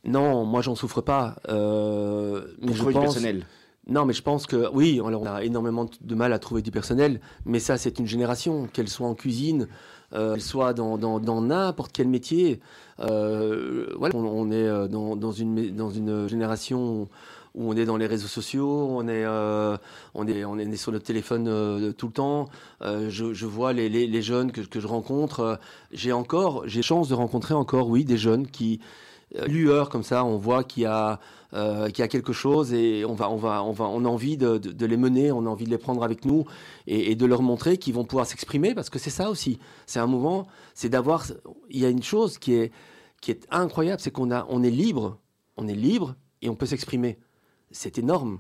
[0.04, 1.36] Non, moi j'en souffre pas.
[1.48, 3.46] Mais je pense, personnel
[3.88, 6.72] Non, mais je pense que oui, alors on a énormément de mal à trouver du
[6.72, 9.68] personnel, mais ça c'est une génération, qu'elle soit en cuisine,
[10.14, 12.60] euh, qu'elle soit dans dans- dans n'importe quel métier.
[13.00, 17.10] Euh, voilà, on, est euh, dans, dans une dans une génération
[17.56, 19.26] où on est dans les réseaux sociaux, on est
[20.14, 22.50] on est on est sur notre téléphone tout le temps.
[22.82, 25.60] Je, vois les, les, les jeunes que, que je rencontre.
[25.92, 28.80] j'ai encore j'ai chance de rencontrer encore oui des jeunes qui
[29.48, 31.20] lueur comme ça, on voit qu'il y a
[31.54, 34.38] euh, y a quelque chose et on va, on va, on va, on a envie
[34.38, 36.46] de, de- les mener, on a envie de les prendre avec nous
[36.88, 39.60] et, de leur montrer qu'ils vont pouvoir s'exprimer parce que c'est ça aussi.
[39.86, 41.26] C'est un moment, c'est d'avoir.
[41.70, 42.72] Il y a une chose qui est
[43.22, 45.18] qui est incroyable, c'est qu'on on est libre,
[45.58, 47.20] on est libre et on peut s'exprimer.
[47.70, 48.40] C'est énorme.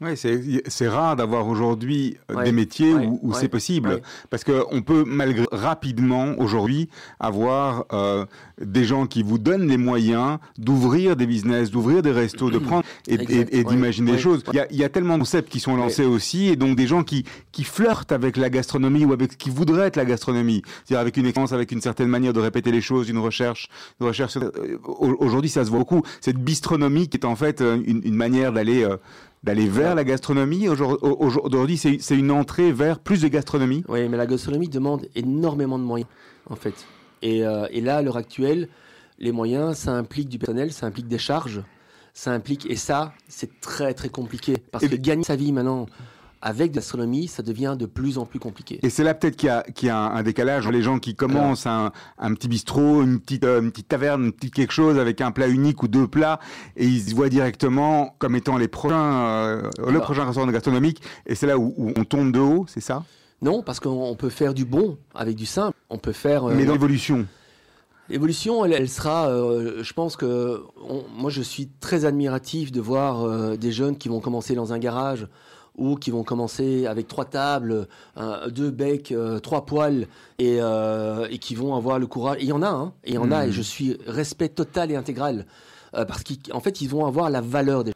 [0.00, 4.00] Ouais, c'est rare d'avoir aujourd'hui euh, Ouais, des métiers ouais, où, où ouais, c'est possible.
[4.30, 6.88] Parce qu'on peut malgré rapidement aujourd'hui
[7.18, 8.24] avoir euh,
[8.60, 12.84] des gens qui vous donnent les moyens d'ouvrir des business, d'ouvrir des restos, de prendre
[13.08, 14.44] et, et- et d'imaginer des choses.
[14.52, 17.02] Il y, y a tellement de concepts qui sont lancés aussi et donc des gens
[17.02, 20.62] qui, qui flirtent avec la gastronomie ou avec ce qui voudrait être la gastronomie.
[20.84, 23.68] C'est-à-dire avec une expérience, avec une certaine manière de répéter les choses, une recherche.
[24.00, 26.02] Une recherche euh, au- aujourd'hui, ça se voit beaucoup.
[26.20, 28.84] Cette bistronomie qui est en fait euh, une, une manière d'aller...
[28.84, 28.96] euh,
[29.44, 30.68] d'aller vers la gastronomie.
[30.68, 33.84] Aujourd- au- Aujourd'hui, c'est c'est une entrée vers plus de gastronomie.
[33.88, 36.08] Oui, mais la gastronomie demande énormément de moyens,
[36.50, 36.74] en fait.
[37.22, 38.68] Et, euh, et là, à l'heure actuelle,
[39.18, 41.62] les moyens, ça implique du personnel, ça implique des charges,
[42.14, 44.54] ça implique, et ça, c'est très très compliqué.
[44.70, 45.86] Parce Et- que gagner sa vie maintenant
[46.40, 48.78] avec de la gastronomie, ça devient de plus en plus compliqué.
[48.82, 51.14] Et c'est là peut-être qu'il y a, qu'il y a un, décalage les gens qui
[51.14, 54.98] commencent un, un petit bistrot, une petite, euh, une petite taverne, une petite quelque chose
[54.98, 56.38] avec un plat unique ou deux plats,
[56.76, 61.02] et ils se voient directement comme étant les prochains, euh, le Alors- prochain restaurant gastronomique.
[61.26, 63.04] Et c'est là où, où on tombe de haut, c'est ça?
[63.42, 65.76] Non, parce qu'on on peut faire du bon avec du simple.
[65.90, 66.44] On peut faire.
[66.48, 67.26] euh, Mais dans l'évolution.
[68.08, 72.80] L'évolution, elle, elle sera, euh, je pense que, on- moi je suis très admiratif de
[72.80, 75.26] voir euh, des jeunes qui vont commencer dans un garage
[75.78, 80.06] ou qui vont commencer avec trois tables, un- deux becs, euh, trois poils
[80.38, 82.36] et, euh, et qui vont avoir le courage.
[82.40, 84.50] Et il y en a, hein, et il y en a, et je suis respect
[84.50, 85.46] total et intégral
[85.94, 87.92] euh, parce qu'en fait ils vont avoir la valeur des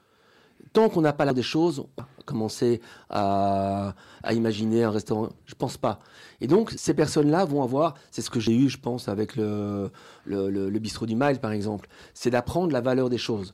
[0.73, 2.81] Tant qu'on n'a pas là des choses, on va commencer
[3.11, 5.29] à, à imaginer un restaurant.
[5.45, 5.99] Je pense pas.
[6.41, 9.91] Et donc, ces personnes-là vont avoir, c'est ce que j'ai eu, je pense, avec le,
[10.25, 13.53] le, le- le bistrot du Mile, par exemple, c'est d'apprendre la valeur des choses.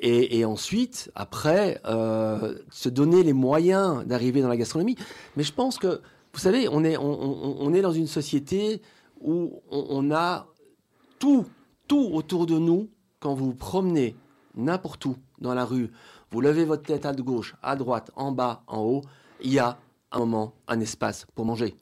[0.00, 4.96] Et, ensuite, après, euh, se donner les moyens d'arriver dans la gastronomie.
[5.36, 6.00] Mais je pense que,
[6.32, 8.80] vous savez, on est, on est dans une société
[9.20, 10.46] où on, on a
[11.18, 11.46] tout,
[11.88, 12.88] tout autour de nous.
[13.18, 14.14] Quand vous vous promenez
[14.54, 15.90] n'importe où dans la rue,
[16.30, 19.02] vous levez votre tête à gauche, à droite, en bas, en haut,
[19.40, 19.78] il y a
[20.12, 21.74] un moment, un espace pour manger.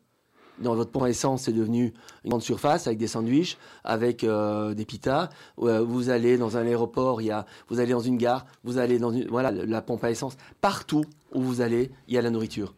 [0.58, 1.92] Dans votre pompe à essence, c'est devenu
[2.24, 5.28] une grande surface avec des sandwichs, avec euh, des pitas.
[5.58, 8.98] Vous allez dans un aéroport, il y a, vous allez dans une gare, vous allez
[8.98, 10.36] dans une, voilà, la pompe à essence.
[10.62, 11.04] Partout
[11.34, 12.74] où vous allez, il y a la nourriture.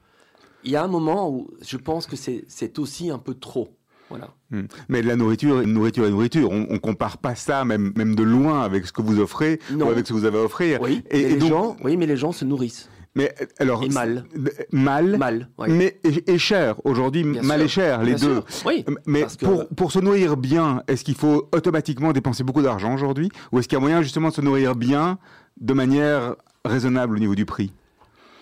[0.65, 3.69] Il y a un moment où je pense que c'est aussi un peu trop.
[4.11, 4.31] Voilà.
[4.51, 4.63] Hmm.
[4.89, 6.51] Mais de la nourriture, nourriture et nourriture.
[6.51, 9.87] On, on compare pas ça, même, même de loin, avec ce que vous offrez Non.
[9.87, 10.81] ou avec ce que vous avez à offrir.
[10.81, 12.89] Oui, Et- mais et les donc- gens, oui, mais les gens se nourrissent.
[13.19, 13.83] Mais alors.
[13.85, 14.25] Et mal.
[14.73, 15.19] Mal.
[15.19, 15.49] Mal.
[15.59, 15.69] ouais.
[15.69, 16.81] Mais et, et cher.
[16.85, 18.43] Aujourd'hui, mal sûr, et cher, les bien deux.
[18.65, 18.85] Oui.
[19.07, 23.29] Mais que- pour, pour se nourrir bien, est-ce qu'il faut automatiquement dépenser beaucoup d'argent aujourd'hui?
[23.53, 25.19] Ou est-ce qu'il y a moyen justement de se nourrir bien
[25.61, 27.73] de manière raisonnable au niveau du prix?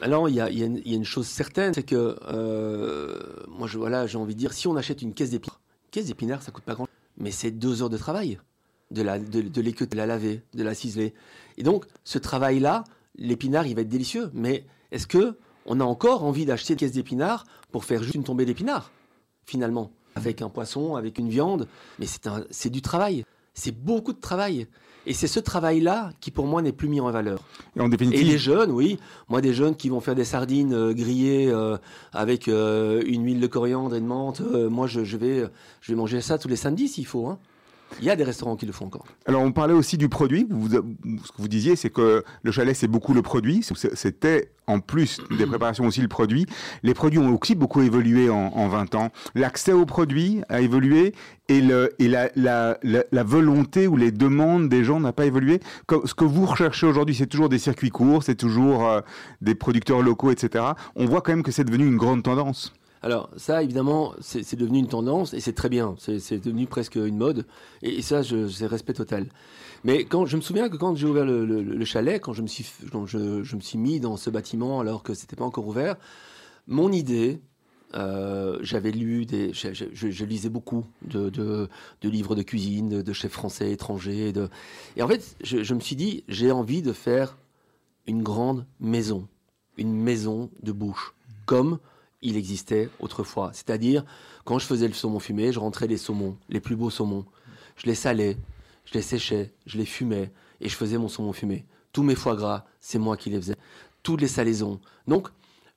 [0.03, 3.19] Alors, il y y a une- il y a une chose certaine, c'est que euh,
[3.49, 6.07] moi, je, voilà, j'ai envie de dire, si on achète une caisse d'épinards, une caisse
[6.07, 6.87] d'épinards, ça coûte pas grand,
[7.19, 8.39] mais c'est deux heures de travail,
[8.91, 11.15] de la, de, de la laver, de la ciseler.
[11.57, 12.85] Et donc, ce travail-là,
[13.19, 14.31] l'épinard, il va être délicieux.
[14.35, 15.37] Mais est-ce que
[15.67, 18.91] on a encore envie d'acheter une caisse d'épinards pour faire juste une tombée d'épinards,
[19.45, 21.67] finalement, avec un poisson, avec une viande
[21.99, 23.25] Mais c'est un- c'est du travail.
[23.55, 24.67] C'est beaucoup de travail.
[25.09, 27.41] Et c'est ce travail-là qui, pour moi, n'est plus mis en valeur.
[27.77, 28.99] Et en Et définitive, les jeunes, oui.
[29.29, 31.79] Moi, des jeunes qui vont faire des sardines euh, grillées euh,
[32.13, 34.41] avec euh, une huile de coriandre et de menthe.
[34.41, 35.45] moi, je, je vais,
[35.81, 37.27] je vais manger ça tous les samedis s'il faut.
[37.29, 37.39] hein.
[38.01, 39.07] Il y a des restaurants qui le font encore.
[39.27, 40.47] alors on parlait aussi du produit.
[40.51, 43.65] Vous, ce que vous disiez, c'est que le chalet, c'est beaucoup le produit.
[43.95, 46.47] C'était en plus des préparations aussi le produit.
[46.83, 49.11] Les produits ont aussi beaucoup évolué en, en 20 ans.
[49.35, 51.15] L'accès aux produits a évolué
[51.49, 55.61] et, la, volonté ou les demandes des gens n'a pas évolué.
[56.05, 59.01] Ce que vous recherchez aujourd'hui, c'est toujours des circuits courts, c'est toujours euh,
[59.41, 60.65] des producteurs locaux, etc.
[60.97, 62.73] On voit quand même que c'est devenu une grande tendance.
[63.07, 65.95] Alors ça, évidemment, c'est devenu une tendance et c'est très bien.
[65.99, 67.47] C'est devenu presque une mode.
[67.81, 69.29] Et, ça, c'est respect total.
[69.85, 72.43] Mais quand je me souviens que quand j'ai ouvert le, le- le chalet, quand je
[72.43, 75.69] me suis, quand je, me suis mis dans ce bâtiment alors que c'était pas encore
[75.69, 75.95] ouvert,
[76.67, 77.39] mon idée,
[77.95, 81.69] euh, j'avais lu des, je, lisais beaucoup de,
[82.03, 84.33] livres de cuisine, de, chefs français, étrangers.
[84.97, 87.37] Et en fait, je me suis dit, j'ai envie de faire
[88.09, 89.29] une grande maison,
[89.77, 91.79] une maison de bouche, comme
[92.27, 93.51] il existait autrefois.
[93.53, 94.05] C'est-à-dire,
[94.45, 97.25] quand je faisais le saumon fumé, je rentrais les saumons, les plus beaux saumons.
[97.77, 98.37] Je les salais,
[98.85, 101.65] je les séchais, je les fumais et je faisais mon saumon fumé.
[101.93, 103.57] Tous mes foie gras, c'est moi qui les faisais.
[104.03, 104.81] Toutes les salaisons.
[105.07, 105.29] Donc,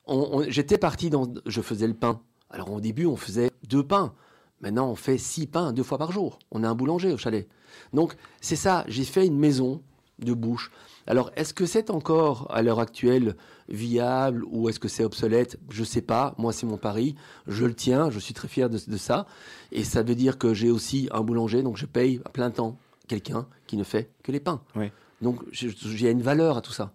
[0.05, 1.31] on- on- j'étais parti dans.
[1.45, 2.19] Je faisais le pain.
[2.49, 4.13] Alors, au début, on faisait deux pains.
[4.61, 6.39] Maintenant, on fait six pains deux fois par jour.
[6.51, 7.47] On a un boulanger au chalet.
[7.93, 8.83] Donc, c'est ça.
[8.87, 9.81] J'ai fait une maison
[10.19, 10.71] de bouche.
[11.07, 13.35] Alors, est-ce que c'est encore, à l'heure actuelle,
[13.67, 15.57] viable ou est-ce que c'est obsolète?
[15.69, 16.35] Je sais pas.
[16.37, 17.15] Moi, c'est mon pari.
[17.47, 18.09] Je le tiens.
[18.11, 19.25] Je suis très fier de, de ça.
[19.71, 22.77] Et ça veut dire que j'ai aussi un boulanger, donc je paye à plein temps
[23.07, 24.61] quelqu'un qui ne fait que les pains.
[25.21, 26.93] Donc, je- j'ai une valeur à tout ça.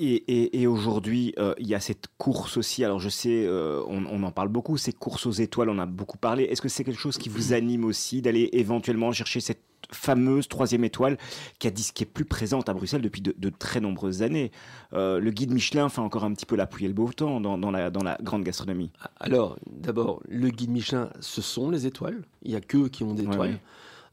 [0.00, 2.82] Et, et- et aujourd'hui, euh, il y a cette course aussi.
[2.84, 5.78] Alors, je sais, euh, on, on en parle beaucoup, ces courses aux étoiles, on en
[5.78, 6.44] a beaucoup parlé.
[6.44, 10.84] Est-ce que c'est quelque chose qui vous anime aussi d'aller éventuellement chercher cette fameuse troisième
[10.84, 11.16] étoile
[11.58, 14.50] qui, a dit, qui est plus présente à Bruxelles depuis de, de très nombreuses années
[14.92, 17.40] Euh, Le guide Michelin fait encore un petit peu la pluie et le beau temps
[17.40, 18.90] dans, dans la, dans la grande gastronomie.
[19.20, 22.22] Alors, d'abord, le guide Michelin, ce sont les étoiles.
[22.42, 23.50] Il n'y a qu'eux qui ont des étoiles.
[23.52, 23.60] ouais.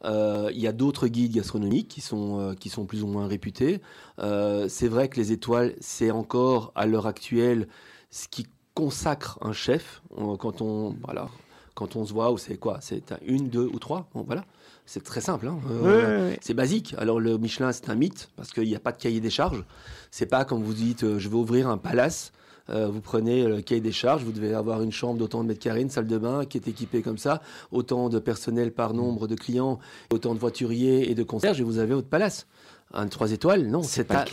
[0.04, 3.28] Euh, il y a d'autres guides gastronomiques qui sont, euh, qui sont plus ou moins
[3.28, 3.82] réputés.
[4.20, 7.68] C'est vrai que les étoiles, c'est encore à l'heure actuelle
[8.12, 8.46] ce qui
[8.76, 10.02] consacre un chef.
[10.16, 11.28] On- Quand on, voilà,
[11.74, 12.78] quand on se voit, c'est quoi?
[12.82, 14.08] C'est un- une, deux ou trois?
[14.14, 14.46] Bon, Voilà.
[14.86, 15.48] C'est très simple.
[15.48, 15.58] hein.
[15.70, 16.96] Euh, C'est basique.
[16.98, 19.64] Alors le Michelin, c'est un mythe parce qu'il n'y a pas de cahier des charges.
[20.12, 22.32] C'est pas comme vous dites, euh, je vais ouvrir un palace.
[22.70, 25.60] Euh, vous prenez le cahier des charges, vous devez avoir une chambre d'autant de mètres
[25.60, 29.28] carrés, une salle de bain qui est équipée comme ça, autant de personnel par nombre
[29.28, 29.78] de clients,
[30.12, 32.48] autant de voituriers et de concierges, et vous avez votre palace.
[32.94, 34.26] Un trois étoiles, non, c'est à,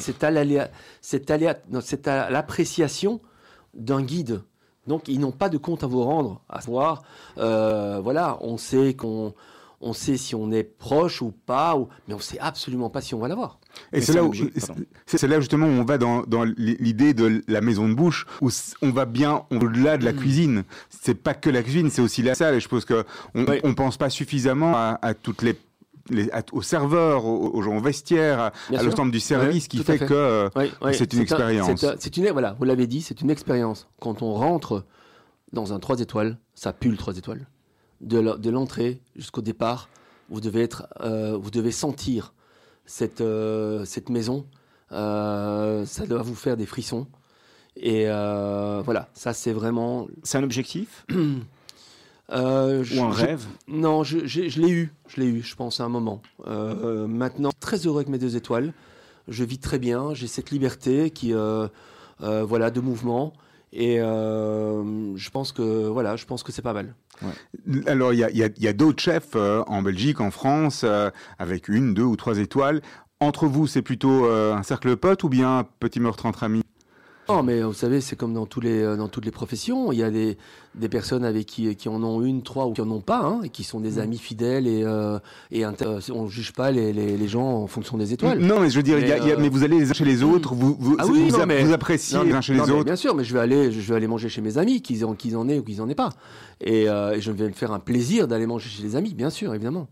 [2.31, 3.21] l'appréciation
[3.75, 4.41] d'un guide.
[4.87, 7.03] Donc ils n'ont pas de compte à vous rendre, à savoir,
[7.37, 9.35] euh, voilà, on sait qu'on,
[9.83, 13.15] on sait si on est proche ou pas, ou, mais on sait absolument pas si
[13.15, 13.59] on va l'avoir.
[13.93, 14.33] Et c'est là, où-
[15.07, 18.49] c'est justement où on va dans, dans l'idée de la maison de bouche, où
[18.83, 20.65] on va bien au-delà de la cuisine.
[20.89, 22.55] C'est pas que la cuisine, c'est aussi la salle.
[22.55, 23.05] Et je pense que
[23.35, 23.61] on, Oui.
[23.65, 25.57] on pense pas suffisamment à, à toutes les,
[26.53, 28.53] aux serveurs, aux, aux gens au vestiaire, à,
[28.83, 30.07] l'ensemble du service, qui fait, fait.
[30.07, 31.85] que euh, Oui, oui, c'est une un- expérience.
[31.85, 33.89] un- C'est une, voilà, vous l'avez dit, c'est une expérience.
[34.01, 34.85] Quand on rentre
[35.53, 37.47] dans un 3 étoiles, ça pue le 3 étoiles.
[38.03, 39.89] De l'entrée jusqu'au départ,
[40.29, 42.35] vous devez, être, euh, vous devez sentir
[42.85, 44.47] cette, euh, cette maison.
[44.93, 47.07] Euh, ça doit vous faire des frissons.
[47.77, 50.07] Et voilà, ça c'est vraiment.
[50.23, 51.07] C'est un objectif?
[52.31, 53.45] Euh, je- ou un je- rêve?
[53.69, 56.23] Non, je, l'ai eu, je l'ai eu, je pense, à un moment.
[56.47, 58.73] Euh, maintenant, très heureux avec mes deux étoiles.
[59.29, 61.69] Je vis très bien, j'ai cette liberté qui, euh,
[62.21, 63.35] voilà, de mouvement.
[63.73, 66.95] Et euh, je pense que, voilà, je pense que c'est pas mal.
[67.87, 72.03] Alors, il y a, d'autres chefs euh, en Belgique, en France, euh, avec une, deux
[72.03, 72.83] ou trois étoiles.
[73.21, 76.63] Entre vous, c'est plutôt un cercle de potes ou bien un petit meurtre entre amis?
[77.29, 79.93] Non, mais vous savez, c'est comme dans, tous les, euh, dans toutes les professions.
[79.93, 80.37] Il y a des,
[80.75, 83.41] des personnes avec qui, qui en ont une, trois ou qui en ont pas, hein,
[83.45, 84.67] et qui sont des amis fidèles.
[84.67, 85.19] Et, euh,
[85.53, 85.71] et euh,
[86.13, 88.41] on ne juge pas les, les, les gens en fonction des étoiles.
[88.41, 89.63] Non, mais je veux dire, il y a- Mais, il y a- euh, mais vous
[89.63, 91.73] allez les uns chez les autres, vous, vous, Ah oui, vous, non, app- mais- vous
[91.73, 92.85] appréciez Non, les uns chez non, les autres.
[92.85, 95.15] Bien sûr, mais je vais aller, je vais aller manger chez mes amis, qu'ils en,
[95.15, 96.11] qu'ils en aient ou qu'ils en aient pas.
[96.61, 99.31] Et, euh, et je vais me faire un plaisir d'aller manger chez les amis, bien
[99.31, 99.87] sûr, évidemment.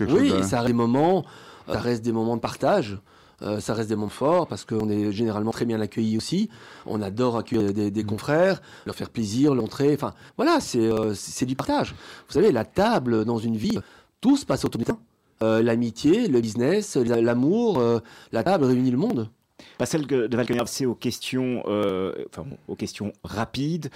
[0.00, 1.24] Oui, de- et ça reste des moments,
[1.66, 2.98] ça reste des moments de partage.
[3.42, 6.50] Euh, ça reste des moments forts parce qu'on est généralement très bien accueillis aussi.
[6.86, 9.94] On adore accueillir des, confrères, leur faire plaisir, l'entrée.
[9.94, 11.92] Enfin, voilà, c'est euh, c'est du partage.
[12.28, 13.78] Vous savez, la table dans une vie,
[14.20, 14.98] tout se passe autour pain.
[15.42, 17.98] Euh, L'amitié, le business, la- l'amour, euh,
[18.32, 19.30] la table réunit le monde.
[19.78, 23.90] Pas celle de Valkenberg, c'est aux questions, enfin, aux questions rapides.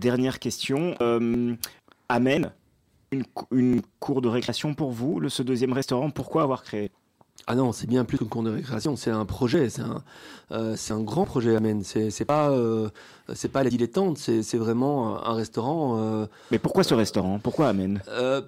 [0.00, 0.94] Dernière question.
[3.34, 6.90] Cou- une cour de récréation pour vous, le, ce deuxième restaurant, pourquoi avoir créé?
[7.48, 10.02] Ah non, c'est bien plus qu'une cour de récréation, c'est un projet, c'est un,
[10.52, 11.82] euh, c'est un grand projet Amen.
[11.82, 12.88] C'est c'est pas, euh,
[13.34, 15.98] c'est pas la dilettante, c'est c'est vraiment un restaurant.
[15.98, 17.40] euh, Mais pourquoi ce restaurant?
[17.40, 18.00] Pourquoi Amen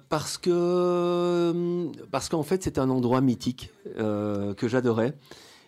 [0.09, 5.13] parce que parce qu'en fait c'est un endroit mythique que j'adorais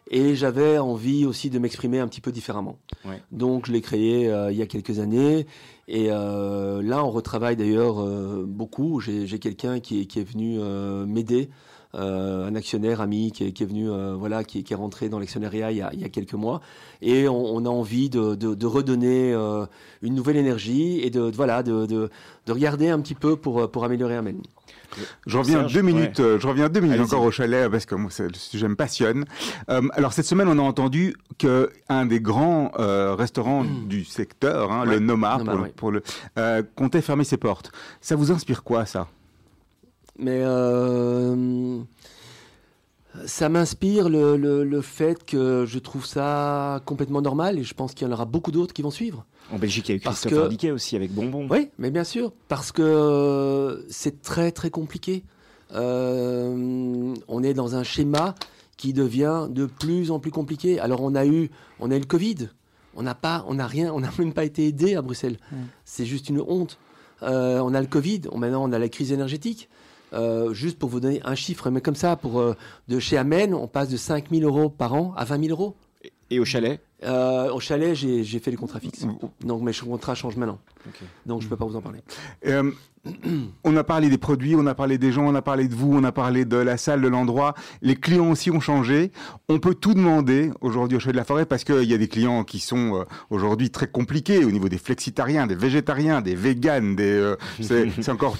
[0.09, 2.77] et j'avais envie aussi de m'exprimer un petit peu différemment.
[3.05, 3.21] Ouais.
[3.31, 5.45] Donc je l'ai créé euh, il y a quelques années
[5.89, 9.01] et euh, là on retravaille d'ailleurs euh, beaucoup.
[9.01, 10.59] J'ai j'ai quelqu'un qui est, qui est venu
[11.05, 11.49] m'aider.
[11.95, 15.09] Euh, un actionnaire ami qui est, qui est venu, euh, voilà, qui, qui est rentré
[15.09, 16.61] dans l'actionnariat il, y a- il y a quelques mois,
[17.01, 19.65] et on, on a envie de, de- de redonner euh,
[20.01, 22.09] une nouvelle énergie et de, de- voilà, de, de,
[22.45, 24.41] de regarder un petit peu pour, pour améliorer Amen.
[25.25, 27.95] Je reviens Serge, deux minutes, euh, je reviens deux minutes encore au chalet parce que
[27.95, 29.25] moi, c'est- le sujet me passionne.
[29.69, 34.71] Euh, alors cette semaine, on a entendu que un des grands euh, restaurants du secteur,
[34.71, 35.73] hein, le Nomar, pour, le- ouais.
[35.75, 36.03] pour le,
[36.37, 37.71] euh, comptait fermer ses portes.
[38.01, 39.07] Ça vous inspire quoi, ça?
[40.19, 41.79] Mais euh,
[43.25, 47.93] ça m'inspire le, le- le fait que je trouve ça complètement normal et je pense
[47.93, 49.25] qu'il y en aura beaucoup d'autres qui vont suivre.
[49.51, 51.47] En Belgique, il y a eu Parce Christopher que- Dickey aussi avec Bonbon.
[51.49, 55.23] Oui, mais bien sûr, parce que c'est très très compliqué.
[55.73, 58.35] Euh, on est dans un schéma
[58.77, 60.79] qui devient de plus en plus compliqué.
[60.79, 61.49] Alors on a eu,
[61.79, 62.49] on a eu le Covid.
[62.95, 65.37] On n'a pas, on n'a rien, on n'a même pas été aidé à Bruxelles.
[65.85, 66.77] C'est juste une honte.
[67.23, 68.21] Euh, on a le Covid.
[68.31, 69.69] On, maintenant on a la crise énergétique.
[70.13, 72.55] Euh, juste pour vous donner un chiffre, mais comme ça, pour euh,
[72.87, 75.75] de chez Amen, on passe de 5 000 euros par an à 20 000 euros.
[76.29, 76.79] Et au chalet?
[77.03, 79.05] Euh, au chalet, j'ai fait les contrats fixes.
[79.41, 80.59] Donc mes contrats changent maintenant.
[81.25, 81.99] Donc je peux pas vous en parler.
[83.63, 85.95] On a parlé des produits, on a parlé des gens, on a parlé de vous,
[85.95, 87.53] on a parlé de la salle, de l'endroit.
[87.81, 89.13] Les clients aussi ont changé.
[89.47, 92.09] On peut tout demander aujourd'hui au Chalet de la Forêt parce qu'il y a des
[92.09, 96.97] clients qui sont aujourd'hui très compliqués au niveau des flexitariens, des végétariens, des véganes.
[96.97, 98.35] Des, c'est encore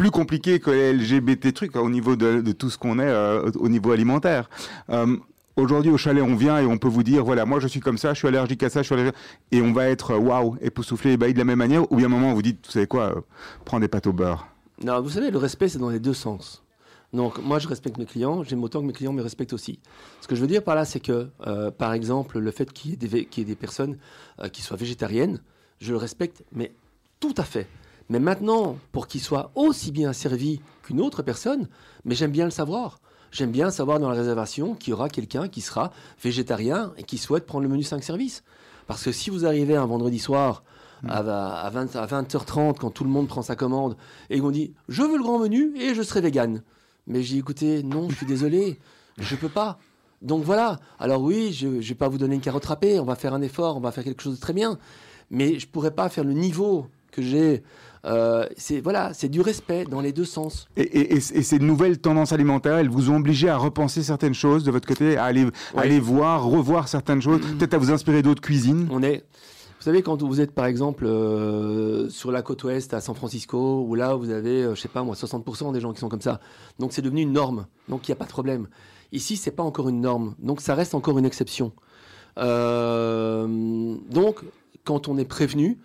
[0.00, 3.50] plus compliqué que les LGBT trucs hein, au niveau de, tout ce qu'on est euh,
[3.56, 4.48] au niveau alimentaire.
[4.88, 5.18] Euh,
[5.56, 7.98] Aujourd'hui, au chalet, on vient et on peut vous dire, voilà, moi je suis comme
[7.98, 9.14] ça, je suis allergique à ça, je suis allergique...
[9.52, 11.82] Et on va être, euh, waouh, époustouflé, ébahi de la même manière.
[11.92, 13.20] Ou bien à un moment, vous dites, vous savez quoi, euh,
[13.66, 14.48] prends des pâtes au beurre.
[14.82, 16.64] Non, vous savez, le respect, c'est dans les deux sens.
[17.12, 19.80] Donc, moi, je respecte mes clients, j'aime autant que mes clients me respectent aussi.
[20.22, 21.28] Ce que je veux dire par là, c'est que,
[21.72, 23.98] par exemple, le fait qu'il y ait des, personnes
[24.52, 25.40] qui soient végétariennes,
[25.80, 26.72] je le respecte, mais
[27.18, 27.66] tout à fait.
[28.10, 31.68] Mais maintenant, pour qu'ils soient aussi bien servis qu'une autre personne,
[32.04, 33.00] mais j'aime bien le savoir.
[33.30, 35.92] J'aime bien savoir dans la réservation qu'il y aura quelqu'un qui sera
[36.22, 38.42] végétarien et qui souhaite prendre le menu 5 services.
[38.88, 40.64] Parce que si vous arrivez un vendredi soir
[41.08, 43.96] à, va- à 20, à 20h30, quand tout le monde prend sa commande,
[44.28, 46.62] et qu'on dit je veux le grand menu et je serai vegan.
[47.06, 48.78] Mais j'ai dit écoutez, non, je suis désolé,
[49.18, 49.78] je peux pas.
[50.22, 50.80] Donc voilà.
[50.98, 53.40] Alors oui, je ne vais pas vous donner une carotte râpée, on va faire un
[53.42, 54.76] effort, on va faire quelque chose de très bien.
[55.30, 57.62] Mais je pourrais pas faire le niveau que j'ai.
[58.06, 60.68] Euh, c'est voilà, c'est du respect dans les deux sens.
[60.76, 64.32] Et, et- et- et ces nouvelles tendances alimentaires, elles vous ont obligé à repenser certaines
[64.34, 65.46] choses de votre côté, à aller,
[66.00, 68.88] voir, revoir certaines choses, peut-être à vous inspirer d'autres cuisines.
[68.90, 69.18] On est,
[69.78, 73.84] vous savez, quand vous êtes par exemple euh, sur la côte ouest à San Francisco,
[73.86, 76.22] où là vous avez, euh, je sais pas moi, 60% des gens qui sont comme
[76.22, 76.40] ça.
[76.78, 77.66] Donc c'est devenu une norme.
[77.90, 78.66] Donc il n'y a pas de problème.
[79.12, 80.34] Ici, c'est pas encore une norme.
[80.38, 81.72] Donc ça reste encore une exception.
[82.38, 84.40] Euh, donc,
[84.84, 85.78] quand on est prévenu,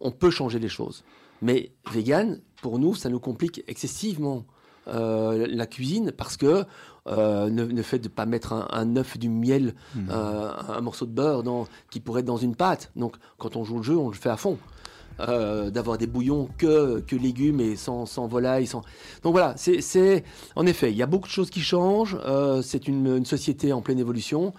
[0.00, 1.04] on peut changer les choses.
[1.44, 4.46] Mais vegan, pour nous, ça nous complique excessivement
[4.88, 6.64] euh, la cuisine parce que
[7.06, 9.74] euh, ne, ne fait de pas mettre un, un œuf, du miel,
[10.08, 12.90] euh, un morceau de beurre dans, qui pourrait être dans une pâte.
[12.96, 14.56] Donc, quand on joue le jeu, on le fait à fond.
[15.20, 18.66] Euh, d'avoir des bouillons que, que légumes et sans, sans volaille.
[18.66, 18.80] Sans...
[19.22, 20.24] Donc voilà, c'est, c'est
[20.56, 22.18] en effet, il y a beaucoup de choses qui changent.
[22.62, 24.54] c'est une, une société en pleine évolution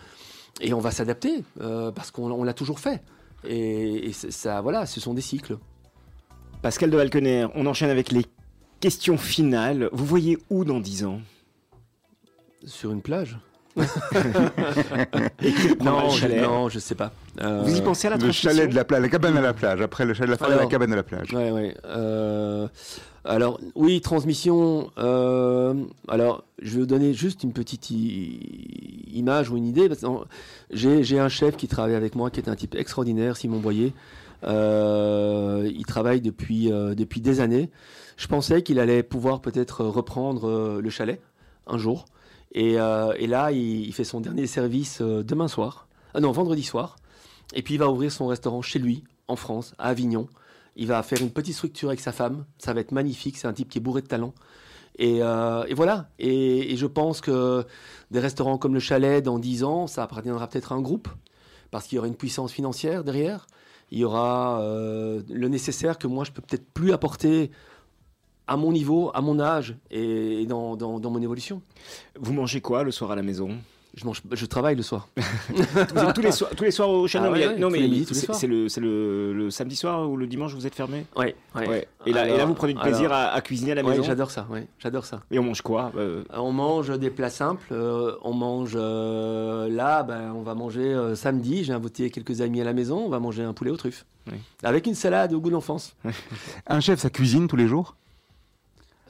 [0.61, 3.03] et on va s'adapter parce qu'on on l'a toujours fait.
[3.43, 5.57] Et, et ça, voilà, ce sont des cycles.
[6.61, 8.25] Pascal de Valkener, on enchaîne avec les
[8.79, 9.89] questions finales.
[9.91, 11.19] Vous voyez où dans 10 ans?
[12.65, 13.37] Sur une plage
[15.81, 17.11] non, je, chalet non, je sais pas.
[17.41, 19.53] Euh, Vous y pensez à la Le chalet de la plage, la cabane à la
[19.53, 19.81] plage.
[19.81, 21.33] Après le chalet de la forêt, la cabane à la plage.
[21.33, 21.75] Ouais, ouais.
[21.85, 22.69] Euh,
[23.25, 24.91] alors, oui, transmission.
[24.97, 25.73] euh,
[26.07, 29.89] alors, je vais vous donner juste une petite image ou une idée.
[30.71, 33.91] j'ai un chef qui travaille avec moi, qui est un type extraordinaire, Simon Boyer.
[34.45, 37.69] Euh, il travaille depuis, euh, depuis des années.
[38.17, 41.21] Je pensais qu'il allait pouvoir peut-être reprendre euh, le chalet
[41.67, 42.05] un jour.
[42.53, 45.89] Et, là, il, fait son dernier service demain soir.
[46.13, 46.95] Ah non, vendredi soir.
[47.53, 50.29] Et puis, il va ouvrir son restaurant chez lui, en France, à Avignon.
[50.77, 52.45] Il va faire une petite structure avec sa femme.
[52.57, 53.35] Ça va être magnifique.
[53.35, 54.33] C'est un type qui est bourré de talent.
[54.97, 56.07] Et, et voilà.
[56.17, 57.65] Et, et je pense que
[58.11, 61.09] des restaurants comme le Chalet, dans 10 ans, ça appartiendra peut-être à un groupe.
[61.71, 63.47] Parce qu'il y aura une puissance financière derrière.
[63.91, 67.51] Il y aura euh, le nécessaire que moi, je peux peut-être plus apporter
[68.47, 71.61] à mon niveau, à mon âge et, dans mon évolution.
[72.19, 73.57] Vous mangez quoi le soir à la maison?
[73.95, 75.07] Je, mange, je travaille le soir.
[75.17, 78.03] Vous êtes tous les soirs, tous les soirs au chalet Ah a- ouais, non, mais
[78.11, 81.67] c'est le, c'est le, le samedi soir ou le dimanche vous êtes fermé Ouais, ouais.
[81.69, 81.87] Ouais.
[82.05, 83.83] Et, là, et là, Alors- vous prenez du plaisir alors- à, à cuisiner à la
[83.83, 84.45] maison j'adore ça.
[84.49, 85.21] Ouais, j'adore ça.
[85.31, 87.67] Et on mange quoi Euh, On mange des plats simples.
[87.71, 91.63] euh, on mange euh, là, ben, on va manger samedi.
[91.63, 92.97] J'ai invité quelques amis à la maison.
[93.05, 94.05] On va manger un poulet aux truffes.
[94.63, 95.95] Avec une salade au goût d'enfance.
[96.67, 97.95] Un chef, ça cuisine tous les jours?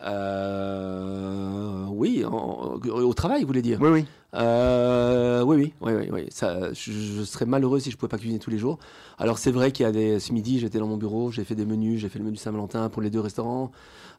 [0.05, 4.05] Euh, oui, en- au travail, vous voulez dire Oui, oui.
[4.35, 6.25] Euh, oui, oui, oui, oui, oui.
[6.29, 8.77] Ça, je, je serais malheureux si je pouvais pas cuisiner tous les jours.
[9.17, 10.19] Alors c'est vrai qu'il y a des.
[10.19, 12.89] Ce midi, j'étais dans mon bureau, j'ai fait des menus, j'ai fait le menu Saint-Valentin
[12.89, 13.71] pour les deux restaurants,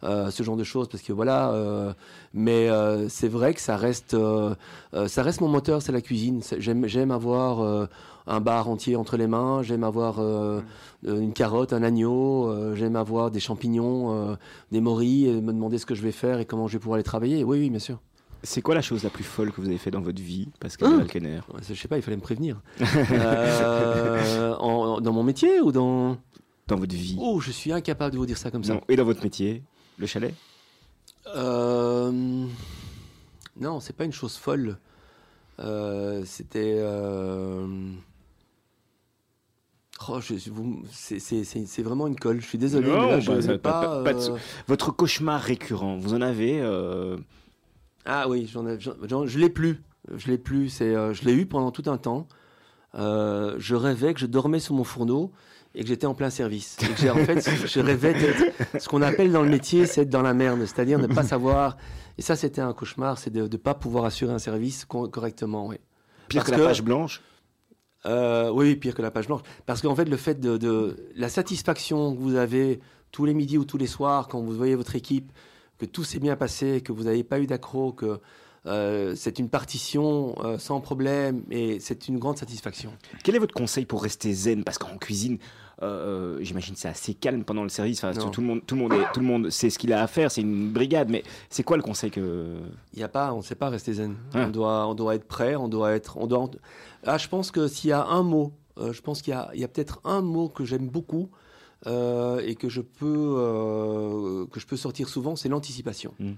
[0.05, 1.53] euh, ce genre de choses, parce que voilà.
[2.33, 2.69] mais
[3.09, 4.17] c'est vrai que ça reste,
[5.07, 6.41] ça reste mon moteur, c'est la cuisine.
[6.59, 7.89] J'aime, j'aime avoir
[8.27, 9.63] un bar entier entre les mains.
[9.63, 10.61] J'aime avoir euh,
[11.07, 12.49] euh, une carotte, un agneau.
[12.49, 14.37] euh, j'aime avoir des champignons,
[14.73, 16.97] des morilles, et me demander ce que je vais faire et comment je vais pouvoir
[16.99, 17.45] les travailler.
[17.45, 17.99] Oui, oui, bien sûr.
[18.43, 20.93] C'est quoi la chose la plus folle que vous avez fait dans votre vie, Pascal
[20.95, 21.07] Ouais,
[21.69, 22.61] Je sais pas, il fallait me prévenir.
[24.61, 26.17] En- dans mon métier ou dans...
[26.69, 28.75] Dans votre vie Oh, je suis incapable de vous dire ça comme ça.
[28.75, 28.81] Non.
[28.89, 29.63] Et dans votre métier
[29.99, 30.35] Le chalet?
[31.35, 32.11] Euh,
[33.61, 34.79] Non, c'est pas une chose folle.
[35.61, 36.77] Euh, C'était...
[36.79, 37.67] euh,
[40.09, 42.41] Oh, c'est- vraiment une colle.
[42.41, 42.89] Je suis désolé.
[42.89, 44.37] Non, mais là, je bah, ça- pas, pas- pas de euh,
[44.69, 47.17] Votre cauchemar récurrent, vous en avez euh,
[48.05, 49.83] Ah oui, j'en ai, je l'ai plus.
[50.17, 50.69] Je l'ai plus.
[50.69, 52.29] C'est, euh, je l'ai eu pendant tout un temps.
[52.95, 55.31] euh, je rêvais que je dormais sur mon fourneau
[55.75, 56.77] et que j'étais en plein service.
[56.83, 60.03] Et que j'ai- en fait, je rêvais d'être ce qu'on appelle dans le métier, c'est
[60.03, 61.77] être dans la merde, c'est-à-dire ne pas savoir.
[62.17, 65.67] Et ça, c'était un cauchemar, c'est de ne pas pouvoir assurer un service co- correctement.
[65.67, 65.77] Oui.
[66.29, 67.21] Pire Parce que la page blanche.
[68.07, 69.43] Euh, oui, pire que la page blanche.
[69.67, 72.81] Parce qu'en fait, le fait de, de- la satisfaction que vous avez
[73.13, 75.33] tous les midis ou tous les soirs quand vous voyez votre équipe,
[75.79, 78.21] que tout s'est bien passé, que vous n'avez pas eu d'accro, que
[78.67, 82.93] euh, c'est une partition euh, sans problème, et c'est une grande satisfaction.
[83.25, 84.65] Quel est votre conseil pour rester zen?
[84.65, 85.39] Parce qu'en cuisine,
[85.83, 88.03] euh, j'imagine c'est assez calme pendant le service.
[88.03, 88.31] Enfin, Non.
[88.31, 90.07] tout le monde, tout le monde, est- tout le monde sait ce qu'il a à
[90.07, 90.31] faire.
[90.31, 92.57] C'est une brigade, mais c'est quoi le conseil que
[92.95, 94.17] Il y a pas, on ne sait pas rester zen.
[94.35, 94.47] Ah.
[94.47, 96.51] On doit, on doit être prêt, on doit être, on doit.
[97.05, 99.51] Ah, je pense que s'il y a un mot, euh, je pense qu'il y a,
[99.55, 101.29] il y a peut-être un mot que j'aime beaucoup
[101.87, 106.15] euh, et que je peux, euh, que je peux sortir souvent, c'est l'anticipation.
[106.19, 106.33] Mm.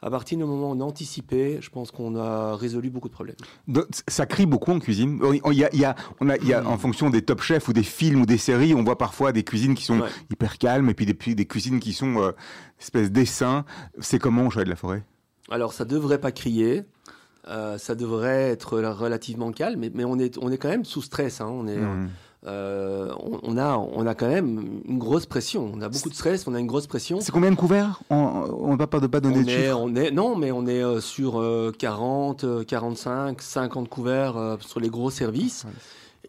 [0.00, 3.12] À partir du moment où on a anticipé, je pense qu'on a résolu beaucoup de
[3.12, 3.34] problèmes.
[4.06, 5.18] Ça crie beaucoup en cuisine.
[5.22, 7.10] On- on- il y a- il y a- on a- il y a, en fonction
[7.10, 9.84] des top chefs ou des films ou des séries, on voit parfois des cuisines qui
[9.84, 10.08] sont Ouais.
[10.30, 12.30] hyper calmes et puis des, cuisines qui sont euh,
[12.80, 13.10] espèce.
[13.98, 15.02] C'est comment au Chalet de la Forêt?
[15.50, 16.84] Alors, ça devrait pas crier.
[17.48, 21.00] euh, ça devrait être relativement calme, mais, mais on, est, on est quand même sous
[21.00, 21.40] stress.
[21.40, 22.08] hein, on est, Hmm.
[22.46, 25.70] Euh, on, on a, on a quand même une grosse pression.
[25.74, 27.20] On a beaucoup de stress, on a une grosse pression.
[27.20, 29.78] C'est combien de couverts On ne va pas, pas donner On de est, chiffres.
[29.80, 34.56] on est, non, mais on est euh, sur euh, 40, euh, 45, 50 couverts euh,
[34.60, 35.66] sur les gros services.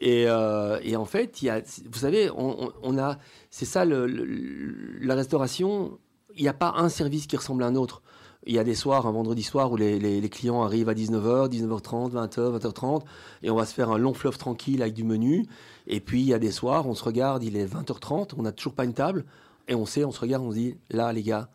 [0.02, 1.60] Et, euh, et en fait, il y a,
[1.92, 3.18] vous savez, on, on- on a,
[3.52, 5.98] c'est ça le- le- la restauration.
[6.36, 8.02] Il n'y a pas un service qui ressemble à un autre.
[8.50, 10.94] Il y a des soirs, un vendredi soir, où les, les- les clients arrivent à
[10.96, 13.04] 19h, 19h30, 20h, 20h30,
[13.44, 15.46] et on va se faire un long fleuve tranquille avec du menu.
[15.86, 18.52] Et puis, il y a des soirs, on se regarde, il est 20h30, on n'a
[18.52, 19.26] toujours pas une table,
[19.68, 21.48] et on sait, on se regarde, on se dit, là, les gars,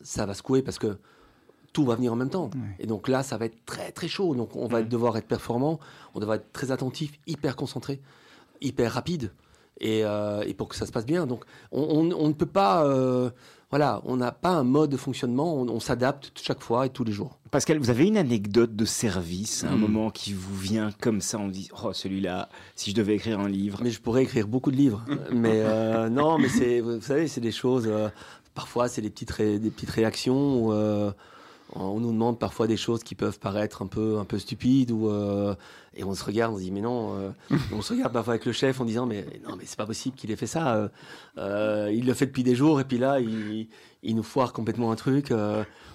[0.00, 0.96] ça va secouer parce que
[1.74, 2.48] tout va venir en même temps.
[2.78, 4.34] Et donc là, ça va être très très chaud.
[4.34, 5.78] Donc on va devoir être performant,
[6.14, 8.00] on devra être très attentif, hyper concentré,
[8.62, 9.30] hyper rapide.
[9.78, 11.26] Et, euh, et pour que ça se passe bien.
[11.26, 12.86] Donc on, on- on ne peut pas...
[12.86, 13.30] euh,
[13.70, 17.04] voilà, on n'a pas un mode de fonctionnement, on, on s'adapte chaque fois et tous
[17.04, 17.38] les jours.
[17.50, 19.80] Pascal, vous avez une anecdote de service, un Hmm.
[19.80, 23.48] moment qui vous vient comme ça, on dit oh celui-là, si je devais écrire un
[23.48, 23.80] livre.
[23.82, 25.04] Mais je pourrais écrire beaucoup de livres.
[25.32, 27.84] mais euh, non, mais c'est, vous savez, c'est des choses.
[27.86, 28.08] euh,
[28.54, 30.66] parfois, c'est des petites, ré- des petites réactions.
[30.66, 30.72] Où,
[31.74, 34.90] on nous demande parfois des choses qui peuvent paraître un peu, un peu stupides.
[34.90, 35.54] Ou, euh,
[35.94, 37.14] et on se regarde, on se dit, mais non.
[37.16, 37.30] euh,
[37.72, 40.16] on se regarde parfois avec le chef en disant, mais non, mais c'est pas possible
[40.16, 40.90] qu'il ait fait ça.
[41.38, 43.68] euh, il le fait depuis des jours et puis là, il,
[44.02, 45.32] il nous foire complètement un truc.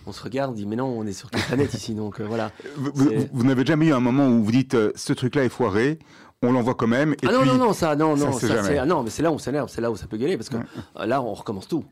[0.08, 2.52] on se regarde, on dit, mais non, on est sur quelle planète ici Donc voilà.
[2.76, 2.92] Vous,
[3.34, 6.00] vous- n'avez jamais eu un moment où vous dites ce truc-là est foiré,
[6.42, 7.14] on l'envoie quand même.
[7.14, 9.04] Et ah non, puis, non, non, ça, non, ça, non, c'est ça, c'est- ah non,
[9.04, 11.06] mais c'est là où on s'énerve, c'est là où ça peut gueuler, parce que euh,
[11.06, 11.84] là, on recommence tout.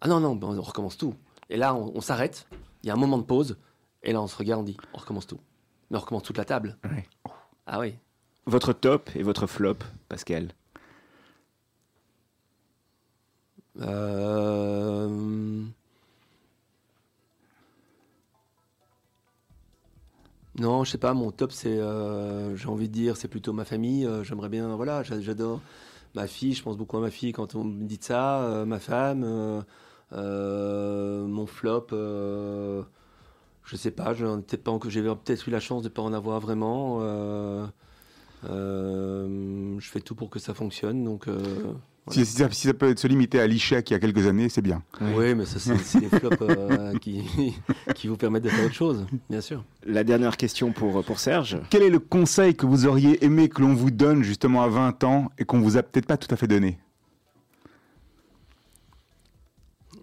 [0.00, 1.14] Ah non, non, ben, on recommence tout.
[1.48, 2.46] Et là, on, on s'arrête,
[2.82, 3.56] il y a un moment de pause,
[4.02, 5.40] et là, on se regarde, on dit, on recommence tout.
[5.90, 6.76] Mais on recommence toute la table.
[6.84, 7.06] Ouais.
[7.66, 7.94] Ah oui.
[8.46, 10.52] Votre top et votre flop, Pascal.
[13.80, 15.64] Euh...
[20.58, 23.64] Non, je sais pas, mon top, c'est, euh, j'ai envie de dire, c'est plutôt ma
[23.64, 24.06] famille.
[24.06, 25.60] euh, J'aimerais bien, voilà, j'a- j'adore
[26.14, 28.64] ma fille, je pense beaucoup à ma fille quand on me dit de ça, euh,
[28.64, 29.22] ma femme,
[30.12, 32.82] mon flop, euh,
[33.64, 36.98] je sais pas, j'ai peut-être eu la chance de pas en avoir vraiment.
[37.00, 37.66] euh,
[38.44, 41.28] euh, je fais tout pour que ça fonctionne, donc.
[41.28, 41.72] euh,
[42.08, 44.48] Si, si ça, si ça peut se limiter à l'échec il y a quelques années,
[44.48, 44.82] c'est bien.
[45.00, 47.24] oui, mais ça, c'est c'est des flops euh, qui,
[47.96, 49.64] qui vous permettent de faire autre chose, bien sûr.
[49.84, 51.58] La dernière question pour, pour Serge.
[51.70, 55.02] Quel est le conseil que vous auriez aimé que l'on vous donne justement à 20
[55.02, 56.78] ans et qu'on vous a peut-être pas tout à fait donné?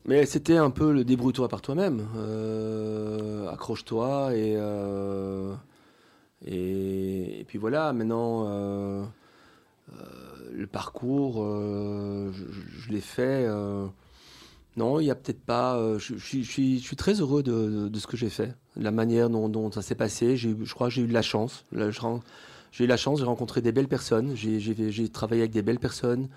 [0.05, 2.05] Mais c'était un peu le débrouille-toi par toi-même.
[2.17, 5.53] Euh, Accroche-toi et, euh,
[6.45, 9.03] et, et puis voilà, maintenant, euh,
[10.51, 13.47] le parcours, je, l'ai fait.
[14.75, 15.79] non, il n'y a peut-être pas.
[15.97, 19.81] je, suis- très heureux de, ce que j'ai fait, de la manière dont, dont ça
[19.81, 20.35] s'est passé.
[20.35, 21.65] Je crois que j'ai eu de la chance.
[22.73, 26.27] J'ai eu la chance, j'ai rencontré des belles personnes, j'ai travaillé avec des belles personnes.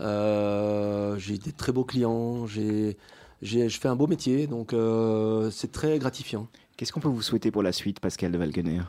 [0.00, 2.96] Euh, j'ai des très beaux clients, j'ai,
[3.42, 6.46] j'ai, je fais un beau métier, donc euh, c'est très gratifiant.
[6.76, 8.82] Qu'est-ce qu'on peut vous souhaiter pour la suite, Pascal de Valkener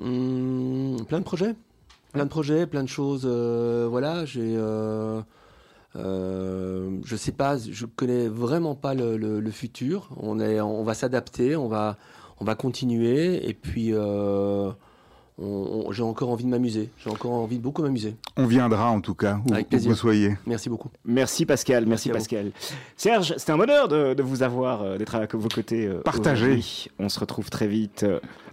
[0.00, 1.54] Hum, plein de projets,
[2.12, 3.24] plein de projets, plein de choses.
[3.26, 5.20] euh, voilà, j'ai, euh,
[5.94, 10.08] je sais pas, je connais vraiment pas le, le- le futur.
[10.16, 11.98] On est, on va s'adapter, on va,
[12.40, 14.70] on va continuer, et puis euh,
[15.90, 16.90] j'ai encore envie de m'amuser.
[16.98, 18.16] J'ai encore envie de beaucoup m'amuser.
[18.36, 19.90] On viendra en tout cas, où, Avec où plaisir.
[19.90, 20.36] vous soyez.
[20.46, 20.90] Merci beaucoup.
[21.04, 22.08] Merci Pascal, merci.
[22.10, 22.52] Pascal.
[22.96, 25.86] Serge, c'était un bonheur de, de vous avoir, euh, d'être à vos côtés.
[25.86, 26.60] euh, Partagé.
[26.98, 28.20] On se retrouve très vite euh,